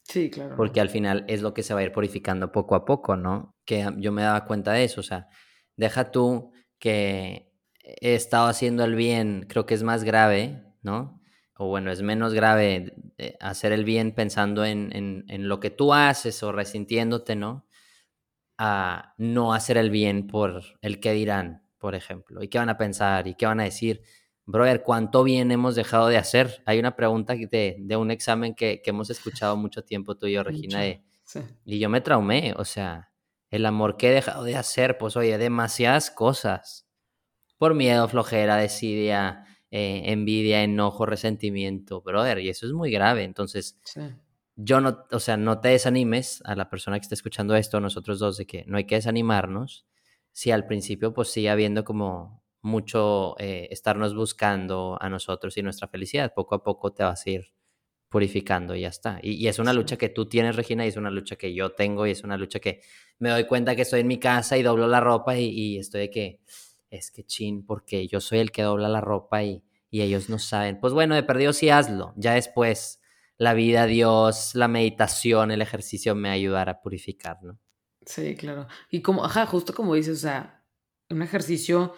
Sí, 0.02 0.28
claro. 0.28 0.56
Porque 0.56 0.80
al 0.80 0.88
final 0.88 1.24
es 1.28 1.40
lo 1.40 1.54
que 1.54 1.62
se 1.62 1.72
va 1.72 1.78
a 1.78 1.82
ir 1.84 1.92
purificando 1.92 2.50
poco 2.50 2.74
a 2.74 2.84
poco, 2.84 3.16
¿no? 3.16 3.54
Que 3.64 3.88
yo 3.98 4.10
me 4.10 4.22
daba 4.22 4.44
cuenta 4.44 4.72
de 4.72 4.82
eso, 4.82 5.02
o 5.02 5.04
sea, 5.04 5.28
deja 5.76 6.10
tú 6.10 6.50
que 6.80 7.52
he 7.84 8.16
estado 8.16 8.48
haciendo 8.48 8.82
el 8.82 8.96
bien, 8.96 9.46
creo 9.48 9.66
que 9.66 9.74
es 9.74 9.84
más 9.84 10.02
grave, 10.02 10.64
¿no? 10.82 11.22
O 11.56 11.68
bueno, 11.68 11.92
es 11.92 12.02
menos 12.02 12.34
grave 12.34 12.92
eh, 13.18 13.36
hacer 13.38 13.70
el 13.70 13.84
bien 13.84 14.16
pensando 14.16 14.64
en, 14.64 14.90
en, 14.96 15.26
en 15.28 15.48
lo 15.48 15.60
que 15.60 15.70
tú 15.70 15.94
haces 15.94 16.42
o 16.42 16.50
resintiéndote, 16.50 17.36
¿no? 17.36 17.68
A 18.58 19.14
no 19.16 19.54
hacer 19.54 19.76
el 19.76 19.90
bien 19.90 20.26
por 20.26 20.60
el 20.80 20.98
que 20.98 21.12
dirán, 21.12 21.65
por 21.78 21.94
ejemplo? 21.94 22.42
¿Y 22.42 22.48
qué 22.48 22.58
van 22.58 22.68
a 22.68 22.78
pensar? 22.78 23.26
¿Y 23.26 23.34
qué 23.34 23.46
van 23.46 23.60
a 23.60 23.64
decir? 23.64 24.02
Brother, 24.44 24.82
¿cuánto 24.82 25.24
bien 25.24 25.50
hemos 25.50 25.74
dejado 25.74 26.08
de 26.08 26.16
hacer? 26.18 26.62
Hay 26.66 26.78
una 26.78 26.94
pregunta 26.94 27.34
de, 27.34 27.76
de 27.78 27.96
un 27.96 28.10
examen 28.10 28.54
que, 28.54 28.80
que, 28.82 28.90
hemos 28.90 29.10
escuchado 29.10 29.56
mucho 29.56 29.82
tiempo 29.82 30.16
tú 30.16 30.26
y 30.26 30.32
yo, 30.32 30.44
Regina, 30.44 30.86
y 31.64 31.78
yo 31.78 31.88
me 31.88 32.00
traumé, 32.00 32.54
o 32.56 32.64
sea, 32.64 33.10
el 33.50 33.66
amor 33.66 33.96
que 33.96 34.08
he 34.08 34.12
dejado 34.12 34.44
de 34.44 34.56
hacer, 34.56 34.98
pues 34.98 35.16
oye, 35.16 35.36
demasiadas 35.38 36.10
cosas. 36.10 36.86
por 37.58 37.74
miedo, 37.74 38.06
flojera, 38.08 38.56
desidia, 38.56 39.44
eh, 39.70 40.02
envidia, 40.12 40.62
enojo, 40.62 41.06
resentimiento, 41.06 42.02
brother, 42.02 42.38
y 42.38 42.48
eso 42.48 42.66
es 42.66 42.72
muy 42.72 42.90
grave. 42.90 43.24
Entonces, 43.24 43.80
yo 44.56 44.80
no, 44.80 45.04
o 45.10 45.20
sea, 45.20 45.36
no 45.36 45.60
te 45.60 45.68
desanimes 45.68 46.42
a 46.44 46.54
la 46.54 46.70
persona 46.70 46.98
que 46.98 47.02
está 47.02 47.14
escuchando 47.14 47.56
esto, 47.56 47.80
nosotros 47.80 48.18
dos, 48.18 48.36
de 48.36 48.46
que 48.46 48.64
no 48.66 48.76
hay 48.76 48.84
que 48.84 48.96
desanimarnos. 48.96 49.86
Si 50.36 50.50
al 50.50 50.66
principio 50.66 51.14
pues 51.14 51.28
sigue 51.28 51.48
habiendo 51.48 51.82
como 51.82 52.44
mucho 52.60 53.36
eh, 53.38 53.68
estarnos 53.70 54.14
buscando 54.14 54.98
a 55.00 55.08
nosotros 55.08 55.56
y 55.56 55.62
nuestra 55.62 55.88
felicidad, 55.88 56.34
poco 56.34 56.54
a 56.56 56.62
poco 56.62 56.92
te 56.92 57.02
vas 57.04 57.24
a 57.24 57.30
ir 57.30 57.54
purificando 58.10 58.74
y 58.74 58.82
ya 58.82 58.88
está. 58.88 59.18
Y, 59.22 59.46
es 59.46 59.58
una 59.58 59.72
lucha 59.72 59.96
que 59.96 60.10
tú 60.10 60.28
tienes, 60.28 60.54
Regina, 60.54 60.84
y 60.84 60.88
es 60.88 60.98
una 60.98 61.10
lucha 61.10 61.36
que 61.36 61.54
yo 61.54 61.72
tengo, 61.72 62.06
y 62.06 62.10
es 62.10 62.22
una 62.22 62.36
lucha 62.36 62.60
que 62.60 62.82
me 63.18 63.30
doy 63.30 63.46
cuenta 63.46 63.74
que 63.74 63.80
estoy 63.80 64.00
en 64.00 64.08
mi 64.08 64.18
casa 64.18 64.58
y 64.58 64.62
doblo 64.62 64.86
la 64.88 65.00
ropa 65.00 65.38
y, 65.38 65.46
y 65.46 65.78
estoy 65.78 66.02
de 66.02 66.10
que, 66.10 66.40
es 66.90 67.10
que 67.10 67.24
chin, 67.24 67.64
porque 67.64 68.06
yo 68.06 68.20
soy 68.20 68.40
el 68.40 68.52
que 68.52 68.60
dobla 68.60 68.90
la 68.90 69.00
ropa 69.00 69.42
y, 69.42 69.64
y 69.88 70.02
ellos 70.02 70.28
no 70.28 70.38
saben. 70.38 70.80
Pues 70.80 70.92
bueno, 70.92 71.14
de 71.14 71.22
perdido 71.22 71.54
sí 71.54 71.70
hazlo, 71.70 72.12
ya 72.14 72.34
después 72.34 73.00
la 73.38 73.54
vida, 73.54 73.86
Dios, 73.86 74.54
la 74.54 74.68
meditación, 74.68 75.50
el 75.50 75.62
ejercicio 75.62 76.14
me 76.14 76.28
ayudará 76.28 76.72
a 76.72 76.80
purificar, 76.82 77.42
¿no? 77.42 77.58
Sí, 78.06 78.36
claro. 78.36 78.68
Y 78.90 79.02
como, 79.02 79.24
ajá, 79.24 79.46
justo 79.46 79.74
como 79.74 79.94
dices, 79.94 80.18
o 80.18 80.20
sea, 80.20 80.64
un 81.10 81.22
ejercicio, 81.22 81.94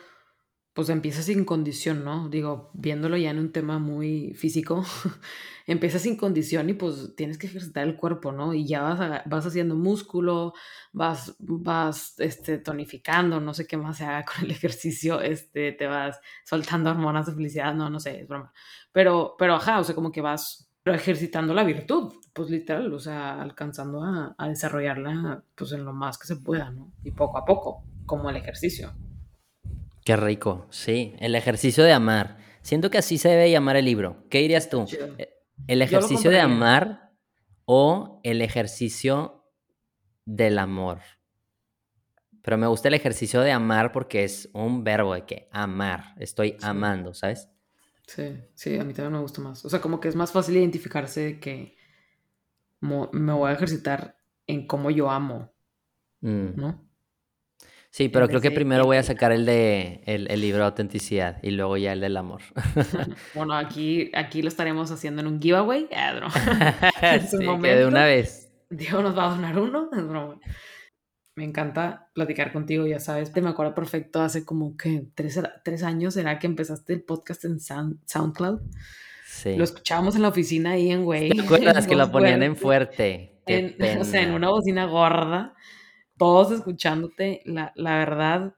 pues 0.75 0.89
empieza 0.91 1.23
sin 1.23 1.45
condición, 1.45 2.05
¿no? 2.05 2.29
Digo, 2.31 2.71
viéndolo 2.75 3.17
ya 3.19 3.31
en 3.31 3.39
un 3.41 3.53
tema 3.53 3.79
muy 3.79 4.35
físico, 4.35 4.85
empieza 5.67 5.99
sin 5.99 6.17
condición 6.17 6.71
y 6.71 6.75
pues 6.75 7.15
tienes 7.17 7.39
que 7.39 7.49
ejercitar 7.49 7.87
el 7.89 7.97
cuerpo, 7.97 8.33
¿no? 8.33 8.55
Y 8.55 8.67
ya 8.67 8.83
vas, 8.83 9.23
vas 9.27 9.47
haciendo 9.47 9.77
músculo, 9.77 10.55
vas, 10.93 11.37
vas, 11.41 12.15
este, 12.21 12.59
tonificando, 12.59 13.41
no 13.41 13.55
sé 13.55 13.67
qué 13.67 13.77
más 13.77 13.99
se 13.99 14.05
haga 14.05 14.25
con 14.27 14.45
el 14.47 14.53
ejercicio, 14.53 15.21
este, 15.23 15.73
te 15.73 15.87
vas 15.89 16.21
soltando 16.45 16.91
hormonas 16.91 17.27
de 17.27 17.35
felicidad, 17.35 17.75
no, 17.75 17.91
no 17.91 18.01
sé, 18.01 18.23
es 18.23 18.29
broma. 18.29 18.53
Pero, 18.93 19.37
pero 19.39 19.55
ajá, 19.57 19.81
o 19.81 19.85
sea, 19.85 19.95
como 19.95 20.13
que 20.13 20.23
vas 20.23 20.68
ejercitando 20.95 21.55
la 21.55 21.65
virtud, 21.65 22.13
pues 22.33 22.51
literal, 22.51 22.93
o 22.93 22.99
sea, 22.99 23.41
alcanzando 23.41 24.03
a, 24.03 24.35
a, 24.39 24.49
desarrollarla 24.49 25.43
pues 25.55 25.73
en 25.73 25.85
lo 25.85 25.93
más 25.93 26.19
que 26.19 26.27
se 26.27 26.37
pueda, 26.37 26.71
¿no? 26.71 26.93
Y 27.05 27.11
poco 27.11 27.39
a 27.39 27.45
poco, 27.45 27.85
como 28.07 28.31
el 28.31 28.37
ejercicio. 28.37 28.93
Qué 30.05 30.17
rico, 30.17 30.67
sí, 30.71 31.15
el 31.19 31.35
ejercicio 31.35 31.85
de 31.85 31.93
amar. 31.93 32.39
Siento 32.63 32.91
que 32.91 32.99
así 32.99 33.19
se 33.19 33.29
debe 33.29 33.51
llamar 33.51 33.77
el 33.77 33.85
libro. 33.85 34.25
¿Qué 34.31 34.39
dirías 34.39 34.71
tú? 34.71 34.87
Eh, 35.19 35.29
¿El 35.67 35.83
ejercicio 35.83 36.31
de 36.31 36.41
amar 36.41 37.13
o 37.65 38.21
el 38.23 38.43
ejercicio 38.43 39.45
del 40.25 40.59
amor? 40.59 41.01
Pero 42.43 42.57
me 42.57 42.67
gusta 42.67 42.89
el 42.89 42.95
ejercicio 42.95 43.43
de 43.43 43.53
amar 43.53 43.93
porque 43.93 44.25
es 44.25 44.49
un 44.55 44.85
verbo 44.85 45.15
de 45.15 45.27
que 45.27 45.49
amar, 45.53 46.15
estoy 46.19 46.57
amando, 46.63 47.13
¿sabes? 47.13 47.51
Sí, 48.09 48.43
sí, 48.55 48.79
a 48.79 48.85
mí 48.85 48.95
también 48.95 49.13
me 49.13 49.21
gusta 49.21 49.43
más. 49.43 49.63
O 49.67 49.69
sea, 49.69 49.83
como 49.83 50.01
que 50.01 50.09
es 50.09 50.17
más 50.17 50.33
fácil 50.33 50.57
identificarse 50.57 51.39
que 51.39 51.77
me 52.81 53.33
voy 53.33 53.51
a 53.51 53.53
ejercitar 53.53 54.17
en 54.47 54.67
cómo 54.67 54.91
yo 54.91 55.11
amo, 55.11 55.53
mm. 56.23 56.57
¿no? 56.57 56.89
Sí, 57.91 58.09
pero 58.09 58.29
creo 58.29 58.41
que 58.41 58.51
primero 58.51 58.85
voy 58.85 58.97
a 58.97 59.03
sacar 59.03 59.33
el 59.33 59.45
de 59.45 60.03
el, 60.07 60.41
libro 60.41 60.61
de 60.61 60.67
autenticidad 60.67 61.39
y 61.43 61.51
luego 61.51 61.77
ya 61.77 61.93
el 61.93 62.01
del 62.01 62.17
amor. 62.17 62.41
bueno, 63.35 63.55
aquí, 63.55 64.11
aquí 64.15 64.41
lo 64.41 64.49
estaremos 64.49 64.91
haciendo 64.91 65.21
en 65.21 65.27
un 65.27 65.41
giveaway. 65.41 65.89
sí, 67.29 67.39
que 67.39 67.75
de 67.75 67.87
una 67.87 68.05
vez. 68.05 68.51
Dios 68.71 69.03
nos 69.03 69.17
va 69.17 69.27
a 69.27 69.31
donar 69.31 69.59
uno. 69.59 70.41
Me 71.39 71.45
encanta 71.45 72.11
platicar 72.15 72.53
contigo, 72.53 72.85
ya 72.89 72.99
sabes. 72.99 73.33
Te 73.33 73.41
me 73.41 73.51
acuerdo 73.51 73.73
perfecto, 73.73 74.21
hace 74.21 74.45
como 74.45 74.77
que 74.77 75.07
tres, 75.15 75.85
años 75.85 76.17
era 76.17 76.41
que 76.41 76.49
empezaste 76.49 76.93
el 76.93 77.03
podcast 77.05 77.45
en 77.45 77.61
SoundCloud. 77.61 78.61
Sí. 79.25 79.55
Lo 79.55 79.63
escuchábamos 79.63 80.17
en 80.17 80.23
la 80.23 80.31
oficina 80.31 80.73
ahí 80.73 80.91
en 80.91 81.05
Güey. 81.05 81.29
¿Te 81.29 81.43
acuerdas 81.43 81.87
que 81.87 81.95
lo 81.95 82.11
ponían 82.11 82.43
en 82.43 82.57
fuerte? 82.57 83.39
o 84.01 84.05
sea, 84.05 84.23
en 84.23 84.33
una 84.33 84.51
bocina 84.51 84.87
gorda, 84.87 85.55
todos 86.17 86.51
escuchándote. 86.51 87.43
La, 87.45 87.73
la 87.77 87.99
verdad, 87.99 88.55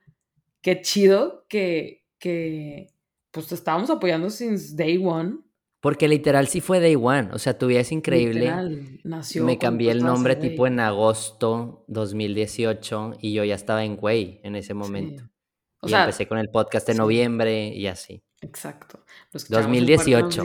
qué 0.63 0.81
chido 0.81 1.45
que, 1.51 2.07
que 2.19 2.87
pues 3.31 3.47
te 3.49 3.57
estábamos 3.57 3.91
apoyando 3.91 4.31
since 4.31 4.75
day 4.75 4.99
one. 5.05 5.41
Porque 5.81 6.09
literal 6.09 6.47
sí 6.47 6.61
fue 6.61 6.79
Day 6.79 6.95
One, 6.95 7.31
o 7.33 7.39
sea, 7.39 7.57
tu 7.57 7.67
vida 7.67 7.81
es 7.81 7.91
increíble. 7.91 8.41
Literal, 8.41 9.01
nació. 9.03 9.45
Me 9.45 9.59
cambié 9.59 9.91
el 9.91 10.03
nombre 10.03 10.37
tipo 10.37 10.67
en 10.67 10.79
agosto 10.79 11.85
2018 11.89 13.15
y 13.21 13.33
yo 13.33 13.45
ya 13.45 13.55
estaba 13.55 13.83
en 13.85 13.99
Way 13.99 14.41
en 14.43 14.57
ese 14.57 14.75
momento. 14.75 15.25
y 15.83 15.95
empecé 15.95 16.29
con 16.29 16.37
el 16.37 16.51
podcast 16.51 16.87
en 16.91 16.99
noviembre 16.99 17.69
y 17.69 17.87
así. 17.87 18.23
Exacto. 18.43 19.05
2018. 19.49 20.45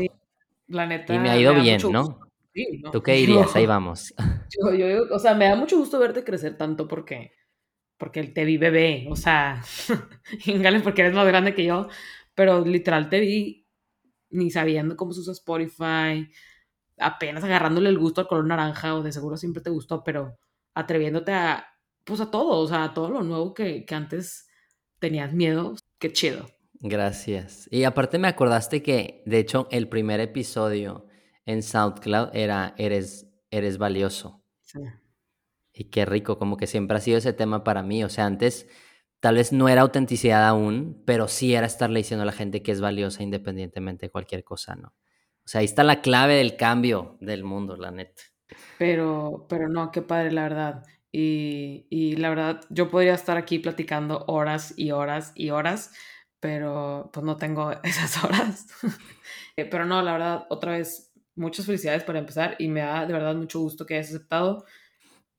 La 0.68 0.86
neta, 0.86 1.14
y 1.14 1.20
me 1.20 1.30
ha 1.30 1.38
ido 1.38 1.54
bien, 1.54 1.82
¿no? 1.92 2.20
Sí, 2.54 2.80
¿no? 2.82 2.92
¿Tú 2.92 3.04
qué 3.04 3.12
dirías? 3.16 3.54
Ahí 3.56 3.66
vamos. 3.66 4.14
Yo, 4.58 4.74
yo, 4.74 5.04
o 5.14 5.20
sea, 5.20 5.36
me 5.36 5.46
da 5.46 5.56
mucho 5.58 5.78
gusto 5.78 6.00
verte 6.00 6.24
crecer 6.24 6.58
tanto 6.58 6.88
porque, 6.88 7.34
porque 7.98 8.24
te 8.24 8.46
vi 8.46 8.58
bebé, 8.58 9.06
o 9.10 9.18
sea, 9.18 9.62
ingale 10.46 10.80
porque 10.80 11.02
eres 11.02 11.14
más 11.14 11.28
grande 11.28 11.54
que 11.54 11.66
yo, 11.66 11.90
pero 12.34 12.64
literal 12.66 13.10
te 13.10 13.20
vi 13.20 13.65
ni 14.36 14.52
sabiendo 14.52 14.96
cómo 14.96 15.14
se 15.14 15.22
usa 15.22 15.34
Spotify, 15.34 16.30
apenas 16.98 17.44
agarrándole 17.44 17.90
el 17.90 17.98
gusto 17.98 18.22
al 18.22 18.28
color 18.28 18.46
naranja, 18.46 18.96
o 18.96 19.04
de 19.04 19.12
seguro 19.12 19.38
siempre 19.38 19.62
te 19.62 19.70
gustó, 19.70 20.04
pero 20.04 20.38
atreviéndote 20.74 21.34
a, 21.34 21.66
pues 22.04 22.22
a 22.22 22.32
todo, 22.32 22.60
o 22.60 22.68
sea, 22.68 22.84
a 22.86 22.94
todo 22.94 23.10
lo 23.10 23.24
nuevo 23.24 23.54
que, 23.54 23.86
que 23.86 23.96
antes 23.96 24.48
tenías 25.00 25.34
miedo, 25.34 25.76
qué 26.00 26.12
chido. 26.12 26.46
Gracias. 26.80 27.68
Y 27.72 27.84
aparte 27.84 28.18
me 28.20 28.28
acordaste 28.28 28.84
que, 28.84 29.24
de 29.26 29.40
hecho, 29.40 29.68
el 29.72 29.88
primer 29.88 30.20
episodio 30.20 31.08
en 31.46 31.64
SoundCloud 31.64 32.30
era 32.34 32.76
Eres, 32.78 33.28
eres 33.50 33.78
valioso. 33.78 34.44
Sí. 34.62 34.80
Y 35.74 35.86
qué 35.86 36.06
rico, 36.06 36.38
como 36.38 36.58
que 36.58 36.68
siempre 36.68 36.98
ha 36.98 37.02
sido 37.02 37.18
ese 37.18 37.34
tema 37.34 37.64
para 37.64 37.82
mí. 37.84 38.04
O 38.04 38.10
sea, 38.10 38.26
antes 38.26 38.68
Tal 39.20 39.36
vez 39.36 39.52
no 39.52 39.70
era 39.70 39.82
autenticidad 39.82 40.48
aún, 40.48 41.02
pero 41.06 41.28
sí 41.28 41.56
era 41.56 41.66
estarle 41.66 42.00
diciendo 42.00 42.24
a 42.24 42.26
la 42.26 42.32
gente 42.32 42.62
que 42.62 42.72
es 42.72 42.82
valiosa 42.82 43.24
independientemente 43.24 44.06
de 44.08 44.12
cualquier 44.12 44.44
cosa, 44.44 44.76
¿no? 44.76 44.90
O 44.90 45.48
sea, 45.48 45.60
ahí 45.60 45.66
está 45.66 45.84
la 45.84 46.02
clave 46.02 46.36
del 46.36 46.56
cambio 46.56 47.18
del 47.22 47.44
mundo, 47.44 47.76
la 47.78 47.92
neta. 47.92 48.24
Pero, 48.78 49.46
pero 49.50 49.70
no, 49.70 49.92
qué 49.92 50.02
padre, 50.02 50.32
la 50.32 50.44
verdad. 50.44 50.84
Y, 51.12 51.88
y 51.90 52.16
la 52.18 52.30
verdad, 52.30 52.62
yo 52.70 52.90
podría 52.90 53.14
estar 53.14 53.38
aquí 53.38 53.60
platicando 53.60 54.26
horas 54.28 54.74
y 54.76 54.92
horas 54.92 55.32
y 55.36 55.52
horas, 55.52 55.94
pero 56.40 57.10
pues 57.14 57.24
no 57.26 57.38
tengo 57.38 57.72
esas 57.84 58.24
horas. 58.24 58.68
Eh, 59.56 59.66
pero 59.66 59.86
no, 59.86 60.02
la 60.02 60.14
verdad, 60.14 60.46
otra 60.50 60.74
vez, 60.74 61.14
muchas 61.36 61.66
felicidades 61.66 62.04
para 62.04 62.20
empezar 62.20 62.56
y 62.60 62.68
me 62.68 62.82
da 62.82 63.06
de 63.06 63.14
verdad 63.14 63.36
mucho 63.36 63.60
gusto 63.60 63.86
que 63.86 63.96
hayas 63.96 64.10
aceptado 64.10 64.66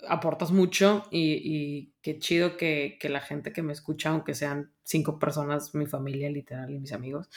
aportas 0.09 0.53
mucho 0.53 1.05
y, 1.11 1.95
qué 2.03 2.19
chido 2.19 2.57
que, 2.57 2.99
la 3.03 3.21
gente 3.21 3.53
que 3.53 3.63
me 3.63 3.73
escucha, 3.73 4.11
aunque 4.11 4.35
sean 4.35 4.73
cinco 4.83 5.19
personas, 5.19 5.75
mi 5.75 5.87
familia 5.87 6.31
literal 6.31 6.71
y 6.71 6.79
mis 6.79 6.93
amigos, 6.93 7.29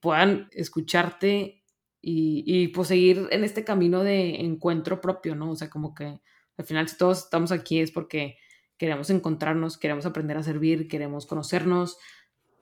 puedan 0.00 0.48
escucharte 0.52 1.62
y, 2.00 2.44
y 2.46 2.68
pues 2.68 2.88
seguir 2.88 3.28
en 3.30 3.44
este 3.44 3.64
camino 3.64 4.02
de 4.02 4.40
encuentro 4.40 5.00
propio, 5.00 5.34
¿no? 5.34 5.50
O 5.50 5.56
sea, 5.56 5.70
como 5.70 5.94
que 5.94 6.20
al 6.58 6.64
final 6.64 6.88
si 6.88 6.96
todos 6.96 7.24
estamos 7.24 7.52
aquí 7.52 7.80
es 7.80 7.90
porque 7.90 8.36
queremos 8.78 9.10
encontrarnos, 9.10 9.78
queremos 9.78 10.06
aprender 10.06 10.36
a 10.36 10.42
servir, 10.42 10.88
queremos 10.88 11.26
conocernos, 11.26 11.98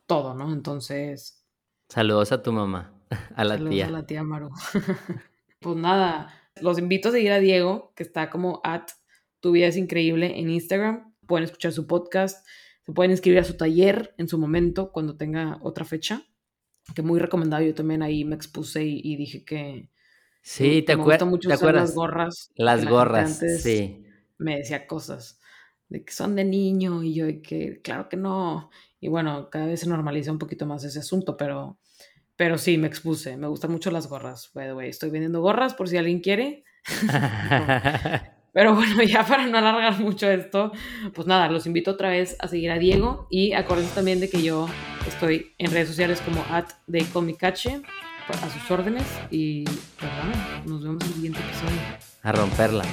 todo, 0.07 0.35
¿no? 0.35 0.53
Entonces... 0.53 1.45
Saludos 1.89 2.33
a 2.33 2.43
tu 2.43 2.53
mamá, 2.53 2.93
a 3.37 3.45
la 3.45 3.59
tía. 3.59 3.87
A 3.87 3.91
la 3.91 4.07
tía 4.07 4.23
Maru. 4.23 4.51
pues 5.61 5.77
nada, 5.77 6.33
los 6.61 6.79
invito 6.79 7.09
a 7.09 7.13
seguir 7.13 7.33
a 7.33 7.39
Diego, 7.39 7.93
que 7.95 8.03
está 8.03 8.31
como 8.31 8.61
at 8.65 8.91
tu 9.45 9.53
vida 9.53 9.67
es 9.67 9.77
increíble 9.77 10.41
en 10.41 10.49
Instagram. 10.49 11.15
Pueden 11.27 11.45
escuchar 11.45 11.71
su 11.71 11.87
podcast, 11.87 12.47
se 12.87 12.93
pueden 12.93 13.11
inscribir 13.11 13.41
a 13.41 13.45
su 13.45 13.59
taller 13.59 14.15
en 14.17 14.27
su 14.27 14.39
momento 14.39 14.91
cuando 14.91 15.19
tenga 15.19 15.59
otra 15.61 15.85
fecha, 15.85 16.23
que 16.95 17.03
muy 17.03 17.21
recomendado. 17.21 17.63
Yo 17.63 17.75
también 17.75 18.03
ahí 18.03 18.25
me 18.25 18.37
expuse 18.37 18.83
y, 18.83 19.17
dije 19.17 19.45
que... 19.45 19.91
Sí, 20.41 20.81
te, 20.81 20.93
acuerdas. 20.93 21.29
mucho 21.29 21.51
¿te 21.51 21.57
acuerdas? 21.57 21.91
Las 21.91 21.95
gorras. 21.95 22.53
Las 22.55 22.89
gorras, 22.89 23.43
sí. 23.61 24.07
Me 24.39 24.57
decía 24.57 24.87
cosas 24.87 25.39
de 25.91 26.03
que 26.07 26.13
son 26.15 26.37
de 26.37 26.45
niño 26.47 27.03
y 27.03 27.13
yo 27.13 27.27
de 27.27 27.43
que 27.43 27.83
claro 27.83 28.09
que 28.09 28.17
no. 28.17 28.71
Y 28.99 29.09
bueno, 29.09 29.51
cada 29.51 29.67
vez 29.67 29.81
se 29.81 29.91
normaliza 29.91 30.33
un 30.33 30.39
poquito 30.39 30.65
más 30.65 30.85
ese 30.85 31.01
asunto, 31.01 31.37
pero, 31.37 31.79
pero 32.35 32.57
sí, 32.57 32.79
me 32.79 32.87
expuse. 32.87 33.37
Me 33.37 33.47
gustan 33.47 33.73
mucho 33.73 33.91
las 33.91 34.09
gorras, 34.09 34.51
by 34.55 34.69
the 34.69 34.73
way. 34.75 34.89
Estoy 34.89 35.11
vendiendo 35.11 35.43
gorras 35.43 35.75
por 35.75 35.87
si 35.87 35.99
alguien 35.99 36.21
quiere. 36.21 36.65
Pero 38.55 38.75
bueno, 38.75 39.03
ya 39.07 39.27
para 39.27 39.47
no 39.47 39.59
alargar 39.59 39.99
mucho 40.01 40.31
esto, 40.31 40.73
pues 41.13 41.27
nada, 41.27 41.51
los 41.51 41.67
invito 41.67 41.91
otra 41.91 42.09
vez 42.09 42.37
a 42.39 42.49
seguir 42.49 42.71
a 42.71 42.79
Diego 42.79 43.27
y 43.29 43.53
acuérdense 43.53 43.95
también 43.95 44.21
de 44.21 44.31
que 44.31 44.43
yo 44.43 44.69
estoy 45.07 45.53
en 45.59 45.71
redes 45.73 45.89
sociales 45.89 46.23
como 46.23 46.43
at 46.51 46.67
Comicache 47.13 47.83
a 48.29 48.49
sus 48.49 48.71
órdenes 48.71 49.05
y 49.31 49.65
pues 49.65 50.11
nada, 50.13 50.63
nos 50.65 50.83
vemos 50.83 51.03
en 51.03 51.09
el 51.09 51.15
siguiente 51.15 51.41
episodio. 51.41 51.81
A 52.23 52.33
romperla. 52.33 52.85